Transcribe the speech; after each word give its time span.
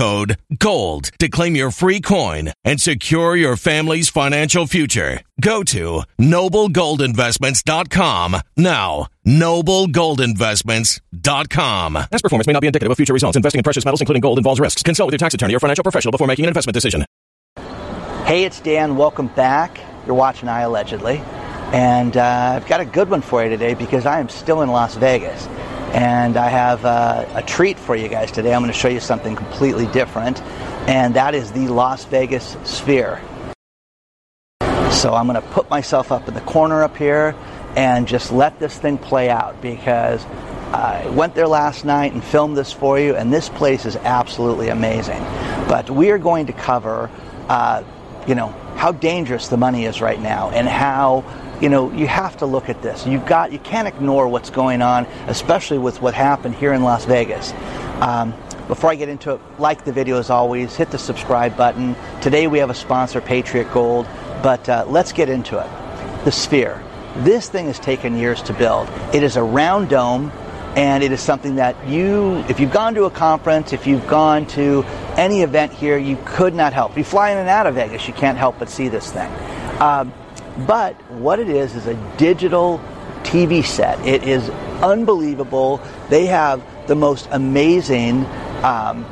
GOLD 0.00 1.10
to 1.18 1.28
claim 1.28 1.56
your 1.56 1.70
free 1.70 2.00
coin 2.00 2.52
and 2.64 2.80
secure 2.80 3.36
your 3.36 3.56
family's 3.56 4.08
financial 4.08 4.66
future. 4.66 5.20
Go 5.40 5.62
to 5.64 6.02
noblegoldinvestments.com 6.18 8.36
now. 8.56 9.08
Noblegoldinvestments.com. 9.26 11.94
Past 11.94 12.22
performance 12.22 12.46
may 12.46 12.54
not 12.54 12.60
be 12.60 12.66
indicative 12.66 12.90
of 12.90 12.96
future 12.96 13.12
results. 13.12 13.36
Investing 13.36 13.58
in 13.58 13.62
precious 13.62 13.84
metals, 13.84 14.00
including 14.00 14.22
gold, 14.22 14.38
involves 14.38 14.58
risks. 14.58 14.82
Consult 14.82 15.08
with 15.08 15.12
your 15.12 15.18
tax 15.18 15.34
attorney 15.34 15.54
or 15.54 15.60
financial 15.60 15.82
professional 15.82 16.12
before 16.12 16.26
making 16.26 16.46
an 16.46 16.48
investment 16.48 16.72
decision. 16.72 17.04
Hey, 18.24 18.44
it's 18.44 18.60
Dan. 18.60 18.96
Welcome 18.96 19.26
back. 19.28 19.78
You're 20.06 20.14
watching 20.14 20.48
iAllegedly. 20.48 21.18
And 21.74 22.16
uh, 22.16 22.54
I've 22.56 22.66
got 22.66 22.80
a 22.80 22.86
good 22.86 23.10
one 23.10 23.20
for 23.20 23.44
you 23.44 23.50
today 23.50 23.74
because 23.74 24.06
I 24.06 24.18
am 24.18 24.30
still 24.30 24.62
in 24.62 24.70
Las 24.70 24.94
Vegas. 24.96 25.46
And 25.92 26.36
I 26.36 26.48
have 26.48 26.84
uh, 26.84 27.26
a 27.34 27.42
treat 27.42 27.78
for 27.78 27.96
you 27.96 28.08
guys 28.08 28.30
today. 28.30 28.54
I'm 28.54 28.62
going 28.62 28.72
to 28.72 28.78
show 28.78 28.88
you 28.88 29.00
something 29.00 29.34
completely 29.34 29.86
different, 29.88 30.40
and 30.88 31.14
that 31.14 31.34
is 31.34 31.50
the 31.52 31.68
Las 31.68 32.04
Vegas 32.04 32.56
Sphere. 32.64 33.20
So 34.92 35.14
I'm 35.14 35.26
going 35.26 35.40
to 35.40 35.48
put 35.48 35.68
myself 35.70 36.12
up 36.12 36.28
in 36.28 36.34
the 36.34 36.40
corner 36.42 36.82
up 36.82 36.96
here 36.96 37.34
and 37.76 38.06
just 38.06 38.32
let 38.32 38.58
this 38.58 38.76
thing 38.76 38.98
play 38.98 39.30
out 39.30 39.60
because 39.62 40.24
I 40.72 41.08
went 41.08 41.34
there 41.34 41.48
last 41.48 41.84
night 41.84 42.12
and 42.12 42.22
filmed 42.22 42.56
this 42.56 42.72
for 42.72 42.98
you, 42.98 43.16
and 43.16 43.32
this 43.32 43.48
place 43.48 43.86
is 43.86 43.96
absolutely 43.96 44.68
amazing. 44.68 45.20
But 45.68 45.90
we 45.90 46.10
are 46.10 46.18
going 46.18 46.46
to 46.46 46.52
cover, 46.52 47.10
uh, 47.48 47.82
you 48.26 48.34
know, 48.36 48.48
how 48.76 48.92
dangerous 48.92 49.48
the 49.48 49.56
money 49.56 49.84
is 49.84 50.00
right 50.00 50.20
now 50.20 50.50
and 50.50 50.68
how 50.68 51.24
you 51.60 51.68
know 51.68 51.90
you 51.92 52.06
have 52.06 52.36
to 52.36 52.46
look 52.46 52.68
at 52.68 52.80
this 52.82 53.06
you've 53.06 53.26
got 53.26 53.52
you 53.52 53.58
can't 53.60 53.88
ignore 53.88 54.28
what's 54.28 54.50
going 54.50 54.82
on 54.82 55.06
especially 55.28 55.78
with 55.78 56.00
what 56.00 56.14
happened 56.14 56.54
here 56.54 56.72
in 56.72 56.82
las 56.82 57.04
vegas 57.04 57.52
um, 58.00 58.34
before 58.70 58.92
I 58.92 58.94
get 58.94 59.08
into 59.08 59.34
it, 59.34 59.40
like 59.58 59.84
the 59.84 59.92
video 59.92 60.16
as 60.16 60.30
always, 60.30 60.76
hit 60.76 60.92
the 60.92 60.98
subscribe 60.98 61.56
button. 61.56 61.96
Today 62.22 62.46
we 62.46 62.60
have 62.60 62.70
a 62.70 62.74
sponsor, 62.74 63.20
Patriot 63.20 63.68
Gold, 63.72 64.06
but 64.44 64.68
uh, 64.68 64.84
let's 64.86 65.10
get 65.10 65.28
into 65.28 65.58
it. 65.58 66.24
The 66.24 66.30
Sphere. 66.30 66.80
This 67.16 67.48
thing 67.48 67.66
has 67.66 67.80
taken 67.80 68.16
years 68.16 68.40
to 68.42 68.52
build. 68.52 68.88
It 69.12 69.24
is 69.24 69.36
a 69.36 69.42
round 69.42 69.88
dome, 69.88 70.30
and 70.76 71.02
it 71.02 71.10
is 71.10 71.20
something 71.20 71.56
that 71.56 71.74
you, 71.88 72.36
if 72.48 72.60
you've 72.60 72.70
gone 72.70 72.94
to 72.94 73.06
a 73.06 73.10
conference, 73.10 73.72
if 73.72 73.88
you've 73.88 74.06
gone 74.06 74.46
to 74.50 74.84
any 75.16 75.42
event 75.42 75.72
here, 75.72 75.98
you 75.98 76.16
could 76.24 76.54
not 76.54 76.72
help. 76.72 76.92
If 76.92 76.98
you 76.98 77.04
fly 77.04 77.30
in 77.30 77.38
and 77.38 77.48
out 77.48 77.66
of 77.66 77.74
Vegas, 77.74 78.06
you 78.06 78.14
can't 78.14 78.38
help 78.38 78.60
but 78.60 78.70
see 78.70 78.86
this 78.86 79.10
thing. 79.10 79.30
Um, 79.80 80.12
but 80.66 80.94
what 81.10 81.38
it 81.38 81.48
is 81.48 81.74
is 81.74 81.86
a 81.86 81.94
digital 82.16 82.80
TV 83.22 83.64
set. 83.64 84.04
It 84.06 84.24
is 84.24 84.48
unbelievable. 84.82 85.80
They 86.08 86.26
have 86.26 86.62
the 86.86 86.94
most 86.94 87.28
amazing 87.30 88.24
um, 88.64 89.04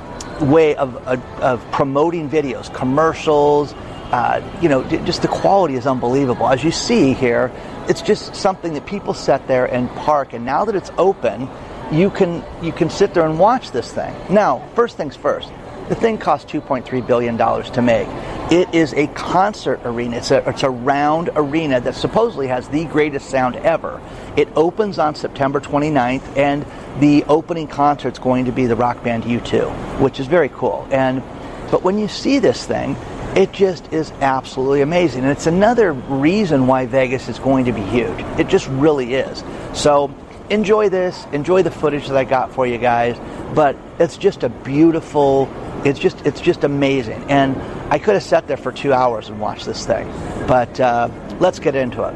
way 0.50 0.74
of, 0.76 0.96
of, 1.06 1.22
of, 1.40 1.70
promoting 1.70 2.28
videos, 2.28 2.72
commercials. 2.72 3.72
Uh, 4.10 4.42
you 4.62 4.68
know, 4.68 4.82
just 4.84 5.22
the 5.22 5.28
quality 5.28 5.74
is 5.74 5.86
unbelievable. 5.86 6.48
As 6.48 6.64
you 6.64 6.70
see 6.70 7.12
here, 7.12 7.52
it's 7.88 8.02
just 8.02 8.34
something 8.34 8.74
that 8.74 8.86
people 8.86 9.14
sit 9.14 9.46
there 9.46 9.66
and 9.66 9.90
park. 9.90 10.32
And 10.32 10.44
now 10.44 10.64
that 10.64 10.74
it's 10.74 10.90
open, 10.96 11.48
you 11.92 12.10
can 12.10 12.44
you 12.62 12.72
can 12.72 12.90
sit 12.90 13.14
there 13.14 13.26
and 13.26 13.38
watch 13.38 13.70
this 13.70 13.92
thing. 13.92 14.14
Now, 14.30 14.66
first 14.74 14.96
things 14.96 15.16
first. 15.16 15.50
The 15.88 15.94
thing 15.94 16.18
cost 16.18 16.48
2.3 16.48 17.06
billion 17.06 17.36
dollars 17.36 17.70
to 17.70 17.82
make. 17.82 18.08
It 18.50 18.74
is 18.74 18.94
a 18.94 19.08
concert 19.08 19.80
arena. 19.84 20.16
It's 20.16 20.30
a, 20.30 20.48
it's 20.48 20.62
a 20.62 20.70
round 20.70 21.28
arena 21.36 21.80
that 21.82 21.94
supposedly 21.94 22.46
has 22.46 22.66
the 22.68 22.86
greatest 22.86 23.28
sound 23.28 23.56
ever. 23.56 24.00
It 24.38 24.48
opens 24.56 24.98
on 24.98 25.14
September 25.14 25.60
29th, 25.60 26.34
and 26.34 26.64
the 26.98 27.24
opening 27.24 27.66
concert 27.66 28.14
is 28.14 28.18
going 28.18 28.46
to 28.46 28.52
be 28.52 28.64
the 28.64 28.74
rock 28.74 29.04
band 29.04 29.24
U2, 29.24 30.00
which 30.00 30.18
is 30.18 30.26
very 30.28 30.48
cool. 30.48 30.88
And 30.90 31.22
but 31.70 31.82
when 31.82 31.98
you 31.98 32.08
see 32.08 32.38
this 32.38 32.64
thing, 32.64 32.96
it 33.36 33.52
just 33.52 33.92
is 33.92 34.12
absolutely 34.22 34.80
amazing, 34.80 35.24
and 35.24 35.30
it's 35.30 35.46
another 35.46 35.92
reason 35.92 36.66
why 36.66 36.86
Vegas 36.86 37.28
is 37.28 37.38
going 37.38 37.66
to 37.66 37.72
be 37.72 37.82
huge. 37.82 38.18
It 38.38 38.48
just 38.48 38.66
really 38.68 39.12
is. 39.12 39.44
So 39.74 40.10
enjoy 40.48 40.88
this, 40.88 41.26
enjoy 41.32 41.62
the 41.62 41.70
footage 41.70 42.08
that 42.08 42.16
I 42.16 42.24
got 42.24 42.52
for 42.52 42.66
you 42.66 42.78
guys. 42.78 43.18
But 43.54 43.76
it's 43.98 44.16
just 44.16 44.42
a 44.42 44.48
beautiful 44.48 45.50
It's 45.84 45.98
just 45.98 46.24
it's 46.26 46.40
just 46.40 46.64
amazing, 46.64 47.22
and 47.30 47.54
I 47.90 47.98
could 47.98 48.14
have 48.14 48.22
sat 48.22 48.46
there 48.46 48.56
for 48.56 48.72
two 48.72 48.92
hours 48.92 49.28
and 49.28 49.40
watched 49.40 49.66
this 49.66 49.86
thing, 49.86 50.06
but 50.46 50.78
uh, 50.78 51.08
let's 51.40 51.58
get 51.58 51.74
into 51.74 52.02
it. 52.04 52.14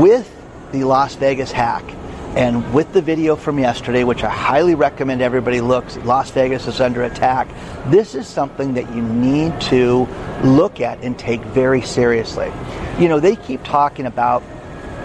With 0.00 0.34
the 0.72 0.84
Las 0.84 1.14
Vegas 1.14 1.52
hack, 1.52 1.84
and 2.36 2.72
with 2.72 2.92
the 2.92 3.02
video 3.02 3.36
from 3.36 3.58
yesterday, 3.58 4.04
which 4.04 4.22
I 4.22 4.30
highly 4.30 4.74
recommend 4.74 5.22
everybody 5.22 5.60
looks, 5.60 5.96
Las 5.98 6.30
Vegas 6.30 6.66
is 6.66 6.80
under 6.80 7.02
attack. 7.02 7.48
This 7.86 8.14
is 8.14 8.28
something 8.28 8.74
that 8.74 8.94
you 8.94 9.02
need 9.02 9.60
to 9.62 10.06
look 10.44 10.80
at 10.80 11.02
and 11.02 11.18
take 11.18 11.40
very 11.40 11.82
seriously. 11.82 12.52
You 12.98 13.08
know, 13.08 13.18
they 13.18 13.34
keep 13.34 13.64
talking 13.64 14.06
about 14.06 14.42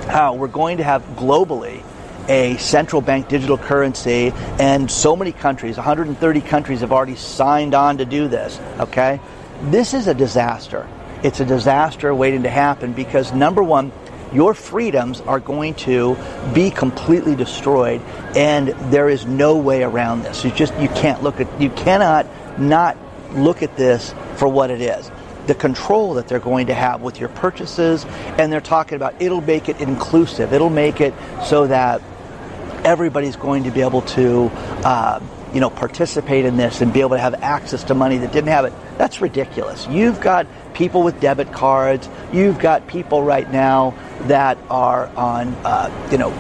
how 0.08 0.36
we're 0.36 0.48
going 0.48 0.78
to 0.78 0.84
have 0.84 1.02
globally 1.16 1.82
a 2.28 2.58
central 2.58 3.02
bank 3.02 3.28
digital 3.28 3.58
currency, 3.58 4.32
and 4.60 4.90
so 4.90 5.16
many 5.16 5.32
countries, 5.32 5.78
130 5.78 6.42
countries, 6.42 6.82
have 6.82 6.92
already 6.92 7.16
signed 7.16 7.74
on 7.74 7.98
to 7.98 8.06
do 8.06 8.28
this. 8.28 8.60
Okay? 8.80 9.20
This 9.64 9.94
is 9.94 10.08
a 10.08 10.14
disaster. 10.14 10.88
It's 11.24 11.40
a 11.40 11.46
disaster 11.46 12.14
waiting 12.14 12.44
to 12.44 12.50
happen 12.50 12.94
because, 12.94 13.32
number 13.34 13.64
one, 13.64 13.92
your 14.34 14.54
freedoms 14.54 15.22
are 15.22 15.40
going 15.40 15.76
to 15.76 16.18
be 16.54 16.72
completely 16.72 17.36
destroyed 17.36 18.02
and 18.36 18.70
there 18.92 19.08
is 19.08 19.26
no 19.26 19.56
way 19.56 19.84
around 19.84 20.24
this 20.24 20.44
you 20.44 20.52
just 20.52 20.76
you 20.80 20.88
can't 20.90 21.22
look 21.22 21.40
at 21.40 21.62
you 21.62 21.70
cannot 21.70 22.26
not 22.60 22.98
look 23.34 23.62
at 23.62 23.76
this 23.78 24.14
for 24.36 24.48
what 24.48 24.72
it 24.72 24.82
is 24.82 25.12
the 25.46 25.56
control 25.56 26.16
that 26.16 26.28
they're 26.28 26.40
going 26.40 26.68
to 26.68 26.74
have 26.74 27.02
with 27.02 27.20
your 27.20 27.30
purchases 27.30 28.06
and 28.38 28.52
they're 28.52 28.62
talking 28.62 28.96
about 28.96 29.14
it'll 29.22 29.42
make 29.42 29.70
it 29.70 29.80
inclusive 29.82 30.52
it'll 30.52 30.70
make 30.70 31.00
it 31.00 31.14
so 31.44 31.68
that 31.68 32.02
everybody's 32.86 33.36
going 33.36 33.64
to 33.64 33.72
be 33.72 33.82
able 33.82 34.02
to 34.02 34.50
uh, 34.84 35.20
you 35.54 35.60
know 35.60 35.70
participate 35.70 36.46
in 36.46 36.58
this 36.58 36.82
and 36.82 36.94
be 36.94 37.02
able 37.02 37.12
to 37.12 37.20
have 37.20 37.36
access 37.36 37.84
to 37.84 37.94
money 37.94 38.18
that 38.18 38.32
didn't 38.32 38.50
have 38.50 38.66
it 38.66 38.74
that's 38.98 39.22
ridiculous 39.22 39.88
you've 39.88 40.20
got 40.20 40.48
people 40.74 41.04
with 41.04 41.20
debit 41.20 41.52
cards 41.52 42.10
you've 42.32 42.60
got 42.60 42.88
people 42.88 43.22
right 43.22 43.52
now 43.52 43.94
that 44.28 44.58
are 44.70 45.08
on, 45.16 45.50
uh, 45.66 46.08
you 46.12 46.18
know, 46.18 46.32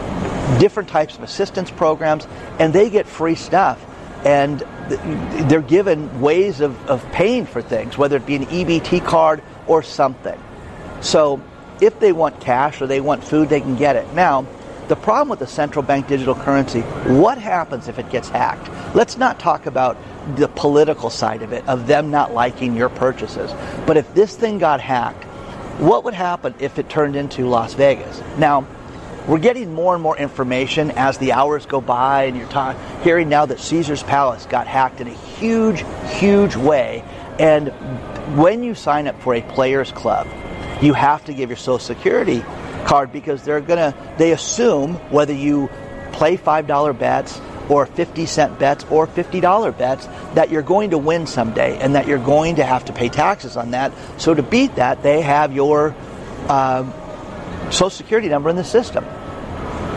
different 0.59 0.89
types 0.89 1.17
of 1.17 1.23
assistance 1.23 1.71
programs, 1.71 2.27
and 2.59 2.73
they 2.73 2.89
get 2.89 3.07
free 3.07 3.35
stuff. 3.35 3.83
And 4.25 4.59
they're 5.49 5.61
given 5.61 6.21
ways 6.21 6.61
of, 6.61 6.89
of 6.89 7.03
paying 7.11 7.45
for 7.45 7.61
things, 7.61 7.97
whether 7.97 8.15
it 8.15 8.25
be 8.25 8.35
an 8.35 8.45
EBT 8.45 9.05
card 9.05 9.43
or 9.67 9.83
something. 9.83 10.41
So 11.01 11.41
if 11.81 11.99
they 11.99 12.13
want 12.13 12.39
cash 12.39 12.81
or 12.81 12.87
they 12.87 13.01
want 13.01 13.23
food, 13.23 13.49
they 13.49 13.59
can 13.59 13.75
get 13.75 13.97
it. 13.97 14.13
Now, 14.13 14.45
the 14.93 15.01
problem 15.01 15.27
with 15.27 15.39
the 15.39 15.47
central 15.47 15.81
bank 15.81 16.07
digital 16.07 16.35
currency, 16.35 16.81
what 16.81 17.39
happens 17.39 17.87
if 17.87 17.97
it 17.97 18.11
gets 18.11 18.29
hacked? 18.29 18.69
Let's 18.95 19.17
not 19.17 19.39
talk 19.39 19.65
about 19.65 19.97
the 20.35 20.47
political 20.49 21.09
side 21.09 21.41
of 21.41 21.51
it, 21.51 21.67
of 21.67 21.87
them 21.87 22.11
not 22.11 22.31
liking 22.31 22.75
your 22.75 22.89
purchases. 22.89 23.51
But 23.87 23.97
if 23.97 24.13
this 24.13 24.35
thing 24.35 24.59
got 24.59 24.79
hacked, 24.79 25.23
what 25.79 26.03
would 26.03 26.13
happen 26.13 26.53
if 26.59 26.77
it 26.77 26.89
turned 26.89 27.15
into 27.15 27.47
Las 27.47 27.73
Vegas? 27.73 28.21
Now, 28.37 28.67
we're 29.27 29.39
getting 29.39 29.73
more 29.73 29.95
and 29.95 30.03
more 30.03 30.15
information 30.15 30.91
as 30.91 31.17
the 31.17 31.31
hours 31.31 31.65
go 31.65 31.81
by, 31.81 32.25
and 32.25 32.37
you're 32.37 32.47
ta- 32.49 32.77
hearing 33.03 33.29
now 33.29 33.47
that 33.47 33.59
Caesar's 33.59 34.03
Palace 34.03 34.45
got 34.45 34.67
hacked 34.67 35.01
in 35.01 35.07
a 35.07 35.13
huge, 35.39 35.83
huge 36.19 36.55
way. 36.55 37.03
And 37.39 37.69
when 38.37 38.61
you 38.61 38.75
sign 38.75 39.07
up 39.07 39.19
for 39.23 39.33
a 39.33 39.41
players 39.41 39.91
club, 39.91 40.27
you 40.83 40.93
have 40.93 41.25
to 41.25 41.33
give 41.33 41.49
your 41.49 41.57
social 41.57 41.79
security 41.79 42.43
card 42.85 43.11
because 43.11 43.43
they're 43.43 43.61
gonna 43.61 43.93
they 44.17 44.31
assume 44.31 44.95
whether 45.11 45.33
you 45.33 45.69
play 46.11 46.37
five 46.37 46.67
dollar 46.67 46.93
bets 46.93 47.39
or 47.69 47.85
50 47.85 48.25
cent 48.25 48.59
bets 48.59 48.85
or 48.89 49.07
$50 49.07 49.77
bets 49.77 50.05
that 50.35 50.51
you're 50.51 50.61
going 50.61 50.89
to 50.91 50.97
win 50.97 51.25
someday 51.25 51.77
and 51.79 51.95
that 51.95 52.07
you're 52.07 52.17
going 52.17 52.57
to 52.57 52.63
have 52.63 52.85
to 52.85 52.93
pay 52.93 53.09
taxes 53.09 53.55
on 53.55 53.71
that. 53.71 53.93
So 54.17 54.33
to 54.33 54.43
beat 54.43 54.75
that, 54.75 55.01
they 55.01 55.21
have 55.21 55.53
your 55.53 55.95
uh, 56.49 56.83
Social 57.71 57.89
Security 57.89 58.27
number 58.27 58.49
in 58.49 58.55
the 58.55 58.63
system. 58.63 59.05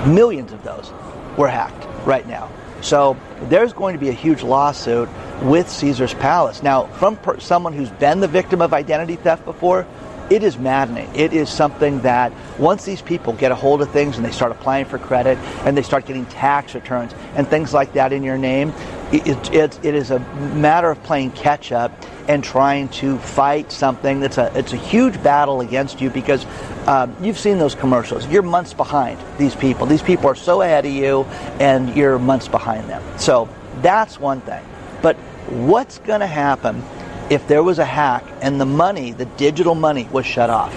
Millions 0.06 0.53
of 0.53 0.62
those 0.62 0.93
were 1.37 1.49
hacked 1.49 1.87
right 2.06 2.27
now. 2.27 2.50
So 2.82 3.17
there's 3.43 3.73
going 3.73 3.94
to 3.94 4.00
be 4.00 4.11
a 4.11 4.12
huge 4.12 4.43
lawsuit 4.43 5.09
with 5.43 5.69
Caesar's 5.69 6.15
Palace. 6.15 6.62
Now, 6.62 6.87
from 6.87 7.17
per- 7.17 7.41
someone 7.41 7.73
who's 7.73 7.91
been 7.91 8.21
the 8.21 8.29
victim 8.29 8.62
of 8.62 8.73
identity 8.73 9.17
theft 9.17 9.44
before, 9.44 9.87
it 10.31 10.43
is 10.43 10.58
maddening. 10.58 11.08
It 11.14 11.32
is 11.32 11.49
something 11.49 12.00
that 12.00 12.32
once 12.58 12.84
these 12.84 13.02
people 13.02 13.32
get 13.32 13.52
a 13.52 13.55
hold 13.55 13.82
of 13.82 13.90
things 13.90 14.17
and 14.17 14.25
they 14.25 14.32
start 14.32 14.52
applying 14.52 14.87
for 14.87 14.99
credit 14.99 15.38
and 15.64 15.76
they 15.76 15.82
start 15.82 16.06
getting 16.06 16.26
tax 16.26 16.75
returns 16.75 17.14
and 17.34 17.46
things 17.46 17.73
like 17.73 17.93
that 17.93 18.12
in 18.12 18.23
your 18.23 18.38
name, 18.38 18.73
it, 19.12 19.52
it, 19.55 19.78
it 19.84 19.94
is 19.94 20.11
a 20.11 20.19
matter 20.55 20.90
of 20.90 21.00
playing 21.05 21.31
catch 21.32 21.70
up 21.70 21.93
and 22.28 22.43
trying 22.43 22.88
to 22.88 23.19
fight 23.19 23.70
something 23.70 24.19
that's 24.19 24.37
a 24.37 24.50
it's 24.58 24.73
a 24.73 24.76
huge 24.76 25.23
battle 25.23 25.61
against 25.61 26.00
you 26.00 26.11
because 26.11 26.44
um, 26.88 27.14
you've 27.20 27.38
seen 27.38 27.58
those 27.58 27.75
commercials. 27.75 28.26
You're 28.26 28.43
months 28.43 28.75
behind 28.75 29.20
these 29.38 29.55
people. 29.55 29.87
These 29.87 30.02
people 30.02 30.26
are 30.26 30.34
so 30.34 30.62
ahead 30.62 30.87
of 30.87 30.93
you, 30.93 31.22
and 31.61 31.94
you're 31.96 32.19
months 32.19 32.49
behind 32.49 32.88
them. 32.88 33.02
So 33.19 33.49
that's 33.81 34.19
one 34.19 34.40
thing. 34.40 34.64
But 35.02 35.17
what's 35.49 35.99
going 35.99 36.20
to 36.20 36.26
happen 36.26 36.82
if 37.31 37.46
there 37.49 37.62
was 37.62 37.78
a 37.78 37.84
hack 37.84 38.25
and 38.40 38.61
the 38.61 38.67
money, 38.67 39.12
the 39.12 39.25
digital 39.25 39.75
money, 39.75 40.05
was 40.12 40.26
shut 40.26 40.50
off. 40.50 40.73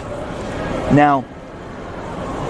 Now, 0.92 1.24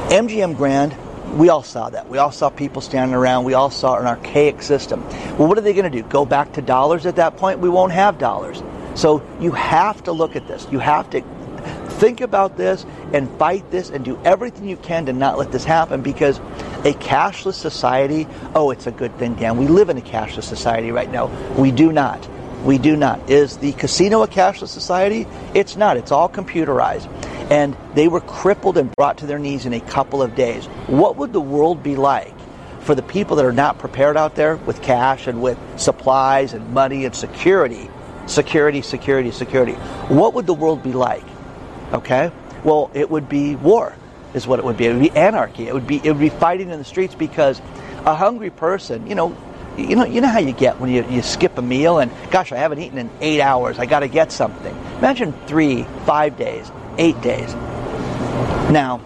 MGM 0.10 0.56
Grand, 0.56 0.96
we 1.38 1.50
all 1.50 1.64
saw 1.64 1.90
that. 1.90 2.10
We 2.10 2.18
all 2.18 2.32
saw 2.32 2.50
people 2.50 2.82
standing 2.82 3.14
around. 3.14 3.44
We 3.44 3.54
all 3.54 3.70
saw 3.70 3.98
an 4.00 4.08
archaic 4.08 4.62
system. 4.62 5.06
Well, 5.38 5.48
what 5.48 5.58
are 5.58 5.62
they 5.62 5.74
going 5.74 5.92
to 5.92 6.02
do? 6.02 6.08
Go 6.08 6.26
back 6.26 6.54
to 6.54 6.62
dollars 6.62 7.06
at 7.06 7.18
that 7.18 7.38
point? 7.38 7.60
We 7.60 7.70
won't 7.70 7.92
have 7.92 8.18
dollars. 8.18 8.64
So 8.96 9.22
you 9.40 9.52
have 9.52 10.04
to 10.06 10.12
look 10.12 10.36
at 10.36 10.48
this. 10.48 10.68
You 10.72 10.80
have 10.80 11.10
to 11.12 11.22
think 12.00 12.22
about 12.22 12.58
this 12.58 12.86
and 13.14 13.30
fight 13.38 13.70
this 13.70 13.90
and 13.90 14.04
do 14.06 14.18
everything 14.24 14.68
you 14.68 14.78
can 14.78 15.06
to 15.08 15.14
not 15.14 15.38
let 15.38 15.52
this 15.52 15.66
happen 15.66 16.02
because 16.02 16.40
a 16.86 16.94
cashless 16.94 17.56
society, 17.56 18.26
oh, 18.56 18.72
it's 18.72 18.88
a 18.88 18.92
good 18.92 19.16
thing, 19.18 19.36
Dan. 19.36 19.58
We 19.58 19.68
live 19.68 19.90
in 19.90 19.98
a 19.98 20.02
cashless 20.02 20.44
society 20.44 20.92
right 20.92 21.12
now. 21.12 21.28
We 21.56 21.72
do 21.72 21.92
not. 21.92 22.28
We 22.64 22.78
do 22.78 22.96
not. 22.96 23.30
Is 23.30 23.58
the 23.58 23.72
casino 23.74 24.22
a 24.22 24.28
cashless 24.28 24.68
society? 24.68 25.26
It's 25.54 25.76
not. 25.76 25.98
It's 25.98 26.12
all 26.12 26.28
computerized. 26.28 27.08
And 27.50 27.76
they 27.96 28.08
were 28.08 28.22
crippled 28.22 28.78
and 28.78 28.94
brought 28.96 29.20
to 29.20 29.26
their 29.26 29.40
knees 29.40 29.66
in 29.66 29.74
a 29.74 29.80
couple 29.80 30.22
of 30.22 30.36
days. 30.36 30.66
What 30.88 31.16
would 31.16 31.34
the 31.34 31.42
world 31.42 31.82
be 31.82 31.96
like 31.96 32.34
for 32.82 32.96
the 32.96 33.02
people 33.02 33.38
that 33.38 33.46
are 33.46 33.54
not 33.54 33.80
prepared 33.80 34.18
out 34.18 34.36
there 34.36 34.58
with 34.58 34.82
cash 34.82 35.28
and 35.28 35.42
with 35.42 35.58
supplies 35.78 36.54
and 36.54 36.74
money 36.74 37.06
and 37.06 37.16
security? 37.16 37.90
Security, 38.28 38.82
security, 38.82 39.32
security. 39.32 39.74
What 40.10 40.34
would 40.36 40.46
the 40.46 40.54
world 40.54 40.84
be 40.84 40.94
like? 40.94 41.24
Okay? 41.94 42.32
Well, 42.64 42.92
it 42.94 43.10
would 43.10 43.30
be 43.30 43.56
war, 43.56 43.96
is 44.34 44.46
what 44.46 44.60
it 44.60 44.66
would 44.66 44.78
be. 44.78 44.86
It 44.86 44.94
would 44.94 45.02
be 45.02 45.12
anarchy. 45.12 45.68
It 45.68 45.74
would 45.74 45.88
be 45.88 45.98
it 45.98 46.12
would 46.12 46.20
be 46.20 46.30
fighting 46.30 46.70
in 46.70 46.78
the 46.78 46.86
streets 46.86 47.16
because 47.16 47.60
a 48.06 48.14
hungry 48.14 48.50
person, 48.50 49.08
you 49.08 49.16
know, 49.16 49.36
you 49.80 49.96
know, 49.96 50.06
you 50.06 50.22
know 50.22 50.28
how 50.28 50.40
you 50.40 50.54
get 50.54 50.80
when 50.80 50.90
you, 50.90 51.06
you 51.10 51.22
skip 51.22 51.58
a 51.58 51.62
meal 51.62 52.00
and, 52.00 52.12
gosh, 52.32 52.52
I 52.52 52.58
haven't 52.58 52.80
eaten 52.80 52.98
in 52.98 53.10
eight 53.22 53.42
hours. 53.42 53.80
I 53.80 53.86
got 53.86 54.02
to 54.02 54.08
get 54.08 54.32
something. 54.32 54.76
Imagine 54.98 55.34
three, 55.48 55.84
five 56.06 56.38
days, 56.38 56.72
eight 56.98 57.20
days. 57.22 57.54
Now, 58.72 59.02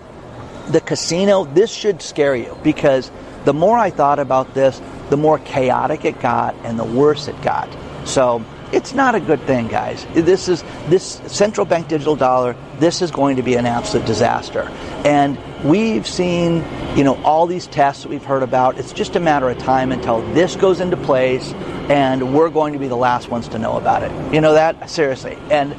the 0.70 0.82
casino, 0.82 1.46
this 1.46 1.72
should 1.72 2.02
scare 2.02 2.36
you 2.36 2.58
because 2.64 3.12
the 3.46 3.54
more 3.54 3.78
I 3.78 3.90
thought 3.90 4.20
about 4.20 4.54
this, 4.54 4.82
the 5.10 5.18
more 5.18 5.40
chaotic 5.40 6.06
it 6.06 6.20
got 6.20 6.56
and 6.64 6.80
the 6.80 6.86
worse 6.86 7.28
it 7.28 7.40
got. 7.42 7.70
So 8.06 8.44
it's 8.74 8.94
not 8.94 9.14
a 9.14 9.20
good 9.20 9.40
thing, 9.42 9.68
guys. 9.68 10.06
This 10.14 10.50
is 10.50 10.64
this 10.88 11.22
central 11.28 11.66
bank 11.66 11.88
digital 11.88 12.16
dollar. 12.16 12.56
This 12.80 13.04
is 13.04 13.12
going 13.12 13.36
to 13.36 13.44
be 13.44 13.54
an 13.54 13.68
absolute 13.68 14.06
disaster. 14.08 14.64
And 15.06 15.38
we've 15.64 16.08
seen, 16.08 16.66
you 16.96 17.04
know, 17.04 17.22
all 17.24 17.46
these 17.46 17.68
tests 17.68 18.02
that 18.02 18.10
we've 18.10 18.26
heard 18.26 18.42
about. 18.42 18.80
It's 18.80 18.92
just 18.92 19.16
a 19.16 19.20
matter 19.20 19.48
of 19.48 19.60
time 19.60 19.92
until 19.92 20.22
this 20.34 20.56
goes 20.56 20.80
into 20.82 20.98
place, 20.98 21.54
and 21.88 22.34
we're 22.34 22.50
going 22.50 22.74
to 22.74 22.80
be 22.80 22.88
the 22.88 22.98
last 22.98 23.30
ones 23.30 23.48
to 23.50 23.60
know 23.60 23.78
about 23.78 24.02
it. 24.02 24.34
You 24.34 24.42
know 24.42 24.54
that 24.54 24.90
seriously. 24.90 25.38
And 25.52 25.76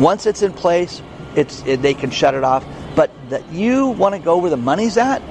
once 0.00 0.24
it's 0.24 0.42
in 0.42 0.52
place, 0.52 1.02
it's 1.34 1.64
it, 1.66 1.82
they 1.82 1.94
can 1.94 2.10
shut 2.10 2.34
it 2.34 2.44
off. 2.44 2.64
But 2.94 3.10
that 3.30 3.48
you 3.50 3.88
want 3.88 4.14
to 4.14 4.20
go 4.20 4.38
where 4.38 4.50
the 4.50 4.56
money's 4.56 4.96
at, 4.96 5.22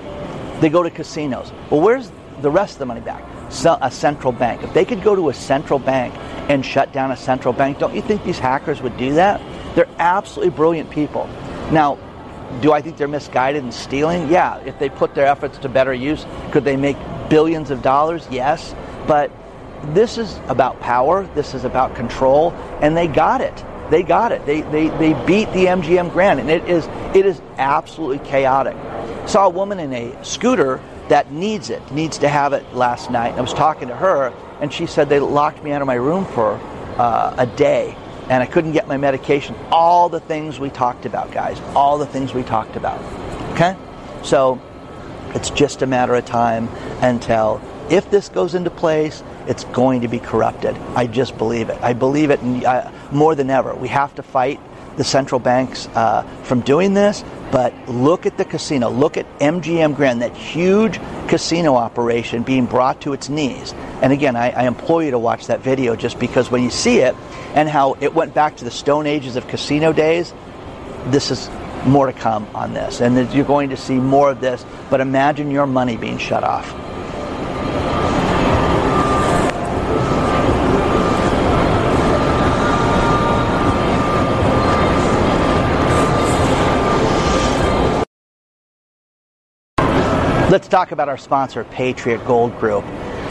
they 0.60 0.68
go 0.68 0.84
to 0.84 0.90
casinos. 0.90 1.54
Well, 1.70 1.80
where's 1.80 2.12
the 2.42 2.52
rest 2.52 2.74
of 2.74 2.80
the 2.80 2.86
money 2.86 3.02
back? 3.02 3.24
So, 3.50 3.78
a 3.82 3.90
central 3.90 4.34
bank. 4.34 4.62
If 4.64 4.74
they 4.74 4.84
could 4.84 5.02
go 5.04 5.16
to 5.16 5.30
a 5.30 5.34
central 5.34 5.80
bank 5.80 6.14
and 6.50 6.66
shut 6.66 6.94
down 6.94 7.12
a 7.12 7.18
central 7.18 7.54
bank, 7.54 7.80
don't 7.80 7.96
you 7.96 8.01
think 8.01 8.24
these 8.24 8.39
hackers 8.39 8.82
would 8.82 8.98
do 8.98 9.16
that? 9.16 9.42
They're 9.75 9.89
absolutely 10.00 10.56
brilliant 10.56 10.89
people. 10.89 11.27
Now, 11.72 11.98
do 12.62 12.72
I 12.72 12.82
think 12.82 12.98
they're 12.98 13.08
misguided 13.08 13.63
and 13.63 13.74
stealing? 13.74 14.30
Yeah. 14.30 14.58
If 14.60 14.80
they 14.80 14.89
put 14.89 15.13
their 15.16 15.25
efforts 15.25 15.58
to 15.60 15.70
better 15.70 15.94
use, 15.94 16.25
could 16.51 16.63
they 16.63 16.77
make 16.77 16.98
billions 17.30 17.72
of 17.72 17.82
dollars? 17.82 18.25
Yes. 18.32 18.74
But 19.06 19.32
this 19.94 20.18
is 20.18 20.39
about 20.48 20.80
power. 20.80 21.27
This 21.36 21.54
is 21.54 21.66
about 21.66 21.96
control, 21.96 22.51
and 22.82 22.96
they 22.96 23.08
got 23.08 23.42
it. 23.42 23.63
They 23.89 24.04
got 24.04 24.32
it. 24.32 24.46
They, 24.46 24.62
they, 24.62 24.89
they 24.89 25.13
beat 25.25 25.51
the 25.54 25.66
MGM 25.66 26.12
Grand, 26.12 26.39
and 26.39 26.50
it 26.50 26.68
is 26.68 26.88
it 27.16 27.25
is 27.25 27.42
absolutely 27.58 28.20
chaotic. 28.27 28.75
Saw 29.27 29.46
a 29.46 29.50
woman 29.50 29.80
in 29.80 29.94
a 29.94 30.25
scooter 30.25 30.82
that 31.10 31.32
needs 31.32 31.70
it, 31.70 31.92
needs 31.92 32.18
to 32.20 32.30
have 32.30 32.54
it 32.54 32.74
last 32.74 33.12
night. 33.12 33.36
I 33.36 33.42
was 33.42 33.54
talking 33.54 33.88
to 33.88 33.96
her, 33.96 34.34
and 34.62 34.72
she 34.74 34.86
said 34.86 35.10
they 35.10 35.20
locked 35.20 35.64
me 35.64 35.72
out 35.72 35.82
of 35.82 35.88
my 35.88 35.96
room 35.96 36.26
for 36.26 36.60
uh, 36.98 37.36
a 37.38 37.46
day 37.46 37.96
and 38.30 38.44
I 38.44 38.46
couldn't 38.46 38.74
get 38.74 38.88
my 38.88 38.98
medication. 38.98 39.56
All 39.72 40.10
the 40.10 40.20
things 40.20 40.60
we 40.60 40.70
talked 40.70 41.06
about, 41.06 41.32
guys. 41.32 41.60
All 41.76 41.98
the 41.98 42.06
things 42.06 42.34
we 42.34 42.44
talked 42.44 42.76
about. 42.76 43.02
Okay? 43.54 43.76
So 44.24 44.60
it's 45.34 45.50
just 45.50 45.82
a 45.82 45.88
matter 45.88 46.16
of 46.16 46.26
time 46.26 46.68
until 47.02 47.62
if 47.90 48.10
this 48.12 48.28
goes 48.28 48.54
into 48.54 48.70
place, 48.70 49.24
it's 49.48 49.64
going 49.66 50.02
to 50.02 50.10
be 50.10 50.20
corrupted. 50.20 50.76
I 50.96 51.08
just 51.08 51.38
believe 51.38 51.70
it. 51.70 51.82
I 51.82 51.94
believe 51.94 52.32
it 52.32 52.42
uh, 52.66 52.92
more 53.12 53.34
than 53.34 53.50
ever. 53.50 53.74
We 53.76 53.88
have 53.88 54.14
to 54.16 54.24
fight 54.24 54.60
the 54.98 55.04
central 55.04 55.40
banks 55.40 55.88
uh, 55.90 56.24
from 56.44 56.62
doing 56.62 56.94
this, 56.94 57.24
but 57.52 57.74
look 57.88 58.26
at 58.26 58.38
the 58.38 58.44
casino. 58.44 58.90
Look 58.90 59.16
at 59.16 59.26
MGM 59.40 59.96
Grand, 59.96 60.22
that 60.22 60.36
huge 60.36 61.00
casino 61.28 61.76
operation 61.76 62.44
being 62.44 62.66
brought 62.66 63.02
to 63.02 63.14
its 63.14 63.30
knees. 63.30 63.74
And 64.02 64.14
again, 64.14 64.36
I, 64.36 64.52
I 64.52 64.68
implore 64.68 65.04
you 65.04 65.12
to 65.12 65.20
watch 65.20 65.48
that 65.48 65.62
video 65.62 65.96
just 65.96 66.20
because 66.20 66.50
when 66.50 66.64
you 66.64 66.70
see 66.70 67.00
it 67.00 67.16
and 67.54 67.70
how 67.70 67.96
it 68.00 68.14
went 68.14 68.34
back 68.34 68.58
to 68.58 68.64
the 68.64 68.72
stone 68.72 69.08
ages 69.08 69.36
of 69.36 69.48
casino 69.48 69.94
days, 69.94 70.34
this 71.08 71.32
is 71.32 71.50
more 71.86 72.08
to 72.08 72.14
come 72.14 72.48
on 72.56 72.74
this. 72.74 73.02
And 73.02 73.32
you're 73.34 73.46
going 73.46 73.70
to 73.70 73.78
see 73.78 73.96
more 73.96 74.32
of 74.32 74.42
this, 74.42 74.66
but 74.90 75.02
imagine 75.02 75.52
your 75.52 75.68
money 75.68 75.98
being 75.98 76.18
shut 76.18 76.44
off. 76.44 76.74
Let's 90.58 90.70
talk 90.70 90.92
about 90.92 91.08
our 91.08 91.20
sponsor, 91.20 91.64
Patriot 91.66 92.26
Gold 92.26 92.58
Group. 92.58 92.84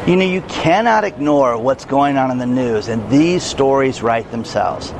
You 0.06 0.14
know, 0.14 0.24
you 0.24 0.42
cannot 0.42 1.02
ignore 1.02 1.58
what's 1.58 1.84
going 1.84 2.16
on 2.18 2.30
in 2.30 2.38
the 2.38 2.46
news, 2.46 2.86
and 2.86 3.10
these 3.10 3.42
stories 3.42 4.00
write 4.00 4.30
themselves. 4.30 4.92